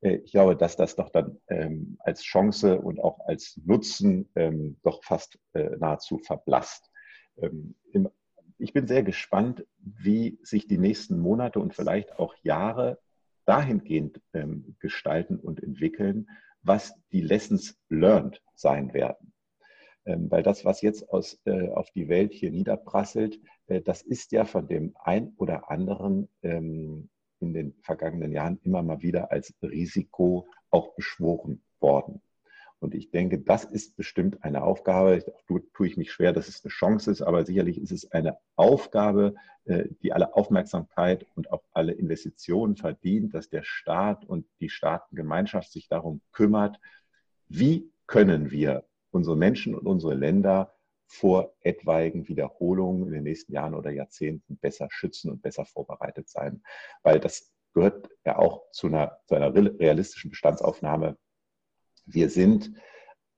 ich 0.04 0.32
glaube, 0.32 0.56
dass 0.56 0.76
das 0.76 0.96
doch 0.96 1.10
dann 1.10 1.40
ähm, 1.48 1.98
als 2.00 2.24
Chance 2.24 2.80
und 2.82 3.00
auch 3.00 3.20
als 3.28 3.60
Nutzen 3.64 4.30
ähm, 4.36 4.78
doch 4.84 5.04
fast 5.04 5.40
äh, 5.54 5.78
nahezu 5.78 6.18
verblasst. 6.18 6.92
Ähm, 7.38 7.76
im, 7.92 8.10
ich 8.58 8.74
bin 8.74 8.88
sehr 8.88 9.04
gespannt, 9.04 9.66
wie 9.78 10.40
sich 10.44 10.68
die 10.68 10.78
nächsten 10.78 11.20
Monate 11.20 11.60
und 11.60 11.74
vielleicht 11.74 12.20
auch 12.20 12.36
Jahre 12.44 13.00
dahingehend 13.46 14.22
ähm, 14.34 14.76
gestalten 14.80 15.38
und 15.38 15.62
entwickeln, 15.62 16.30
was 16.62 16.94
die 17.12 17.22
Lessons 17.22 17.78
learned 17.90 18.42
sein 18.56 18.94
werden. 18.94 19.34
Ähm, 20.06 20.30
weil 20.30 20.44
das, 20.44 20.66
was 20.66 20.82
jetzt 20.82 21.10
aus, 21.10 21.40
äh, 21.46 21.70
auf 21.70 21.90
die 21.92 22.10
Welt 22.10 22.34
hier 22.34 22.52
niederprasselt, 22.52 23.40
äh, 23.68 23.82
das 23.82 24.02
ist 24.02 24.32
ja 24.32 24.46
von 24.46 24.68
dem 24.68 24.96
ein 25.00 25.34
oder 25.38 25.70
anderen 25.70 26.30
ähm, 26.42 27.10
in 27.48 27.54
den 27.54 27.74
vergangenen 27.82 28.32
Jahren 28.32 28.60
immer 28.64 28.82
mal 28.82 29.02
wieder 29.02 29.32
als 29.32 29.54
Risiko 29.62 30.48
auch 30.70 30.96
beschworen 30.96 31.62
worden. 31.80 32.22
Und 32.80 32.96
ich 32.96 33.12
denke, 33.12 33.40
das 33.40 33.64
ist 33.64 33.96
bestimmt 33.96 34.44
eine 34.44 34.64
Aufgabe. 34.64 35.24
Auch 35.34 35.60
tue 35.74 35.88
ich 35.88 35.96
mich 35.96 36.12
schwer, 36.12 36.34
dass 36.34 36.50
es 36.50 36.66
eine 36.66 36.70
Chance 36.70 37.12
ist, 37.12 37.22
aber 37.22 37.46
sicherlich 37.46 37.80
ist 37.80 37.94
es 37.94 38.12
eine 38.12 38.38
Aufgabe, 38.58 39.36
äh, 39.64 39.86
die 40.02 40.12
alle 40.12 40.36
Aufmerksamkeit 40.36 41.26
und 41.36 41.50
auch 41.50 41.64
alle 41.72 41.94
Investitionen 41.94 42.76
verdient, 42.76 43.34
dass 43.34 43.50
der 43.50 43.64
Staat 43.64 44.26
und 44.26 44.46
die 44.60 44.68
Staatengemeinschaft 44.68 45.72
sich 45.72 45.88
darum 45.88 46.20
kümmert, 46.34 46.78
wie 47.48 47.90
können 48.06 48.52
wir 48.52 48.84
unsere 49.12 49.38
Menschen 49.38 49.76
und 49.76 49.88
unsere 49.88 50.16
Länder 50.16 50.73
vor 51.14 51.54
etwaigen 51.62 52.28
Wiederholungen 52.28 53.08
in 53.08 53.14
den 53.14 53.24
nächsten 53.24 53.54
Jahren 53.54 53.76
oder 53.76 53.92
Jahrzehnten 53.92 54.58
besser 54.58 54.88
schützen 54.90 55.32
und 55.32 55.42
besser 55.42 55.66
vorbereitet 55.66 56.28
sein. 56.28 56.64
Weil 57.04 57.20
das 57.20 57.54
gehört 57.74 58.10
ja 58.26 58.40
auch 58.40 58.70
zu 58.72 58.88
einer, 58.88 59.20
zu 59.28 59.36
einer 59.36 59.54
realistischen 59.54 60.32
Bestandsaufnahme. 60.32 61.18
Wir 62.06 62.30
sind 62.30 62.72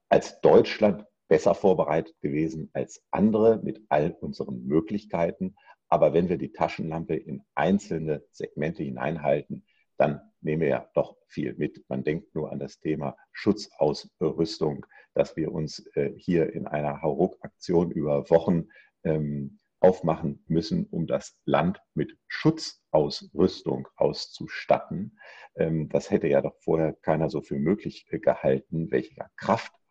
als 0.08 0.40
Deutschland 0.40 1.04
besser 1.28 1.54
vorbereitet 1.54 2.18
gewesen 2.20 2.70
als 2.72 3.04
andere 3.10 3.60
mit 3.62 3.84
all 3.88 4.16
unseren 4.20 4.64
Möglichkeiten. 4.64 5.56
Aber 5.88 6.14
wenn 6.14 6.28
wir 6.28 6.38
die 6.38 6.52
Taschenlampe 6.52 7.14
in 7.14 7.42
einzelne 7.54 8.24
Segmente 8.30 8.82
hineinhalten, 8.84 9.66
dann 9.98 10.20
nehmen 10.40 10.62
wir 10.62 10.68
ja 10.68 10.90
doch 10.94 11.16
viel 11.26 11.54
mit. 11.54 11.84
Man 11.88 12.04
denkt 12.04 12.34
nur 12.34 12.52
an 12.52 12.58
das 12.58 12.78
Thema 12.78 13.16
Schutzausrüstung, 13.32 14.86
dass 15.14 15.36
wir 15.36 15.52
uns 15.52 15.86
äh, 15.94 16.12
hier 16.16 16.52
in 16.52 16.66
einer 16.66 17.02
Hauruck-Aktion 17.02 17.90
über 17.90 18.28
Wochen 18.30 18.68
ähm, 19.04 19.58
aufmachen 19.80 20.44
müssen, 20.48 20.86
um 20.86 21.06
das 21.06 21.38
Land 21.44 21.80
mit 21.94 22.16
Schutzausrüstung 22.28 23.88
auszustatten. 23.96 25.18
Ähm, 25.54 25.88
das 25.88 26.10
hätte 26.10 26.28
ja 26.28 26.40
doch 26.40 26.56
vorher 26.60 26.92
keiner 26.92 27.30
so 27.30 27.40
für 27.40 27.58
möglich 27.58 28.06
äh, 28.10 28.18
gehalten, 28.18 28.90
welcher 28.90 29.30
Kraftakt 29.36 29.85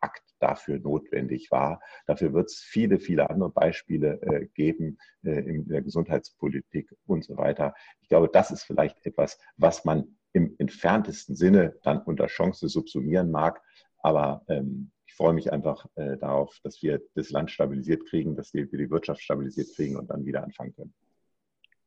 dafür 0.48 0.80
notwendig 0.80 1.52
war. 1.52 1.82
Dafür 2.06 2.34
wird 2.34 2.50
es 2.50 2.60
viele, 2.60 3.00
viele 3.00 3.30
andere 3.30 3.50
Beispiele 3.50 4.22
äh, 4.22 4.46
geben 4.54 4.98
in 5.24 5.68
der 5.68 5.82
Gesundheitspolitik 5.82 6.94
und 7.08 7.24
so 7.24 7.36
weiter. 7.36 7.74
Ich 8.02 8.10
glaube, 8.10 8.30
das 8.32 8.52
ist 8.52 8.64
vielleicht 8.64 9.04
etwas, 9.06 9.40
was 9.58 9.86
man 9.86 10.18
im 10.34 10.54
entferntesten 10.60 11.36
Sinne 11.36 11.76
dann 11.82 12.00
unter 12.04 12.28
Chance 12.28 12.68
subsumieren 12.70 13.32
mag. 13.32 13.60
Aber 14.04 14.44
ähm, 14.50 14.92
ich 15.08 15.16
ich 15.16 15.18
freue 15.18 15.34
mich 15.34 15.54
einfach 15.54 15.86
äh, 15.96 16.18
darauf, 16.18 16.60
dass 16.62 16.82
wir 16.82 17.02
das 17.14 17.30
Land 17.30 17.50
stabilisiert 17.50 18.06
kriegen, 18.06 18.36
dass 18.36 18.54
wir 18.54 18.66
die 18.66 18.92
Wirtschaft 18.92 19.22
stabilisiert 19.22 19.74
kriegen 19.74 19.96
und 19.96 20.10
dann 20.10 20.26
wieder 20.26 20.44
anfangen 20.44 20.76
können. 20.76 20.94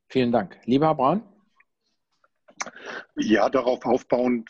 Vielen 0.07 0.31
Dank. 0.31 0.57
Lieber 0.65 0.87
Herr 0.87 0.95
Braun? 0.95 1.21
Ja, 3.15 3.49
darauf 3.49 3.85
aufbauend, 3.85 4.49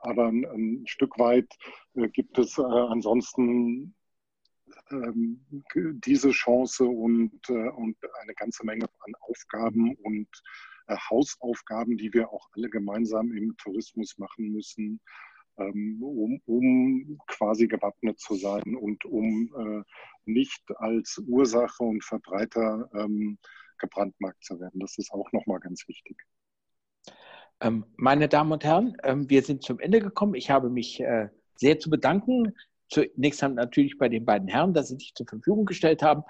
aber 0.00 0.26
ein, 0.26 0.44
ein, 0.44 0.86
Stück 0.86 1.18
weit 1.18 1.48
äh, 1.94 2.08
gibt 2.08 2.38
es 2.38 2.58
äh, 2.58 2.62
ansonsten 2.62 3.94
ähm, 4.90 5.44
diese 6.04 6.30
Chance 6.30 6.84
und, 6.84 7.48
äh, 7.48 7.68
und 7.70 7.96
eine 8.22 8.34
ganze 8.34 8.64
Menge 8.64 8.86
an 9.00 9.14
Aufgaben 9.20 9.94
und 9.96 10.28
äh, 10.86 10.96
Hausaufgaben, 11.10 11.96
die 11.96 12.12
wir 12.12 12.30
auch 12.30 12.48
alle 12.54 12.68
gemeinsam 12.68 13.32
im 13.32 13.56
Tourismus 13.56 14.18
machen 14.18 14.52
müssen, 14.52 15.00
ähm, 15.56 16.02
um, 16.02 16.40
um 16.46 17.18
quasi 17.26 17.66
gewappnet 17.66 18.18
zu 18.18 18.34
sein 18.34 18.76
und 18.76 19.04
um 19.04 19.54
äh, 19.56 19.82
nicht 20.24 20.62
als 20.76 21.22
Ursache 21.26 21.82
und 21.84 22.04
Verbreiter 22.04 22.90
ähm, 22.94 23.38
gebrandmarkt 23.78 24.42
zu 24.44 24.58
werden. 24.60 24.80
Das 24.80 24.98
ist 24.98 25.12
auch 25.12 25.30
nochmal 25.32 25.60
ganz 25.60 25.86
wichtig. 25.88 26.16
Ähm, 27.60 27.84
meine 27.96 28.28
Damen 28.28 28.52
und 28.52 28.64
Herren, 28.64 28.96
ähm, 29.04 29.30
wir 29.30 29.42
sind 29.42 29.62
zum 29.62 29.78
Ende 29.78 30.00
gekommen. 30.00 30.34
Ich 30.34 30.50
habe 30.50 30.70
mich 30.70 31.00
äh, 31.00 31.28
sehr 31.56 31.78
zu 31.78 31.88
bedanken 31.88 32.54
Zunächst 32.88 33.42
natürlich 33.42 33.98
bei 33.98 34.08
den 34.08 34.24
beiden 34.24 34.48
Herren, 34.48 34.74
dass 34.74 34.88
sie 34.88 34.96
sich 34.96 35.14
zur 35.14 35.26
Verfügung 35.26 35.64
gestellt 35.64 36.02
haben. 36.02 36.22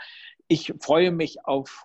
Ich 0.49 0.73
freue 0.81 1.11
mich 1.11 1.45
auf 1.45 1.85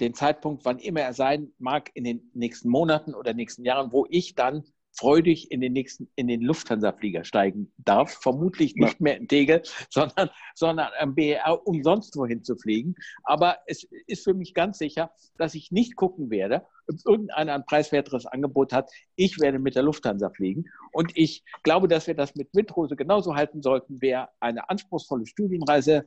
den 0.00 0.14
Zeitpunkt, 0.14 0.64
wann 0.64 0.78
immer 0.78 1.00
er 1.00 1.12
sein 1.12 1.52
mag, 1.58 1.90
in 1.94 2.04
den 2.04 2.30
nächsten 2.34 2.68
Monaten 2.68 3.14
oder 3.14 3.34
nächsten 3.34 3.64
Jahren, 3.64 3.92
wo 3.92 4.06
ich 4.08 4.34
dann 4.34 4.64
freudig 4.98 5.50
in 5.52 5.60
den 5.60 5.72
nächsten, 5.72 6.08
in 6.16 6.26
den 6.26 6.42
Lufthansa-Flieger 6.42 7.24
steigen 7.24 7.72
darf. 7.78 8.12
Vermutlich 8.20 8.74
nicht 8.74 9.00
mehr 9.00 9.16
in 9.16 9.28
Tegel, 9.28 9.62
sondern, 9.90 10.28
sondern 10.54 10.88
am 10.98 11.14
BER, 11.14 11.66
um 11.66 11.82
sonst 11.82 12.16
wohin 12.16 12.42
zu 12.42 12.56
fliegen. 12.56 12.96
Aber 13.22 13.58
es 13.66 13.86
ist 14.06 14.24
für 14.24 14.34
mich 14.34 14.54
ganz 14.54 14.78
sicher, 14.78 15.10
dass 15.36 15.54
ich 15.54 15.70
nicht 15.70 15.94
gucken 15.96 16.30
werde, 16.30 16.66
ob 16.88 16.96
irgendeiner 17.06 17.54
ein 17.54 17.64
preiswerteres 17.64 18.26
Angebot 18.26 18.72
hat. 18.72 18.90
Ich 19.14 19.38
werde 19.40 19.58
mit 19.58 19.76
der 19.76 19.84
Lufthansa 19.84 20.30
fliegen. 20.30 20.64
Und 20.92 21.12
ich 21.14 21.44
glaube, 21.62 21.86
dass 21.86 22.06
wir 22.06 22.14
das 22.14 22.34
mit 22.34 22.48
Windrose 22.52 22.96
genauso 22.96 23.36
halten 23.36 23.62
sollten. 23.62 23.98
Wer 24.00 24.30
eine 24.40 24.68
anspruchsvolle 24.68 25.26
Studienreise 25.26 26.06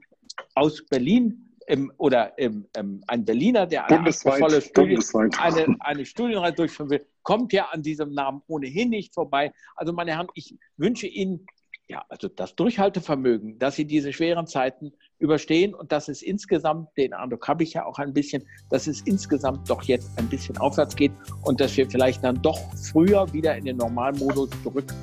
aus 0.55 0.85
Berlin 0.85 1.47
im, 1.67 1.91
oder 1.97 2.37
im, 2.37 2.67
im, 2.75 3.03
ein 3.07 3.23
Berliner, 3.23 3.65
der 3.67 3.85
eine 3.85 3.99
anspruchsvolle 3.99 4.61
Studien, 4.61 5.01
eine, 5.39 5.75
eine 5.79 6.05
Studienreise 6.05 6.55
durchführen 6.55 6.89
will, 6.89 7.05
kommt 7.23 7.53
ja 7.53 7.69
an 7.71 7.81
diesem 7.81 8.13
Namen 8.13 8.41
ohnehin 8.47 8.89
nicht 8.89 9.13
vorbei. 9.13 9.51
Also 9.75 9.93
meine 9.93 10.11
Herren, 10.11 10.27
ich 10.33 10.55
wünsche 10.77 11.07
Ihnen 11.07 11.45
ja, 11.91 12.05
also 12.07 12.29
das 12.29 12.55
Durchhaltevermögen, 12.55 13.59
dass 13.59 13.75
Sie 13.75 13.83
diese 13.83 14.13
schweren 14.13 14.47
Zeiten 14.47 14.93
überstehen 15.19 15.75
und 15.75 15.91
dass 15.91 16.07
es 16.07 16.21
insgesamt, 16.21 16.87
den 16.95 17.13
Eindruck 17.13 17.45
habe 17.49 17.63
ich 17.63 17.73
ja 17.73 17.85
auch 17.85 17.99
ein 17.99 18.13
bisschen, 18.13 18.47
dass 18.69 18.87
es 18.87 19.01
insgesamt 19.01 19.69
doch 19.69 19.83
jetzt 19.83 20.09
ein 20.17 20.29
bisschen 20.29 20.57
aufwärts 20.57 20.95
geht 20.95 21.11
und 21.43 21.59
dass 21.59 21.75
wir 21.75 21.89
vielleicht 21.89 22.23
dann 22.23 22.41
doch 22.41 22.57
früher 22.77 23.31
wieder 23.33 23.57
in 23.57 23.65
den 23.65 23.75
Normalmodus 23.75 24.49
zurück 24.63 24.93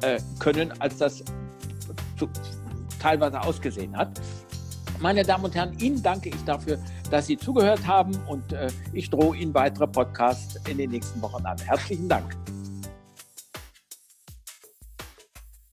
äh, 0.00 0.18
können, 0.38 0.72
als 0.80 0.96
das 0.96 1.22
zu, 2.18 2.26
teilweise 2.98 3.40
ausgesehen 3.42 3.94
hat. 3.94 4.18
Meine 5.00 5.22
Damen 5.24 5.44
und 5.44 5.54
Herren, 5.54 5.78
Ihnen 5.78 6.02
danke 6.02 6.30
ich 6.30 6.44
dafür, 6.44 6.78
dass 7.10 7.26
Sie 7.26 7.36
zugehört 7.36 7.86
haben 7.86 8.16
und 8.26 8.52
äh, 8.52 8.68
ich 8.92 9.10
drohe 9.10 9.36
Ihnen 9.36 9.54
weitere 9.54 9.86
Podcasts 9.86 10.58
in 10.68 10.78
den 10.78 10.90
nächsten 10.90 11.20
Wochen 11.22 11.44
an. 11.44 11.58
Herzlichen 11.58 12.08
Dank. 12.08 12.36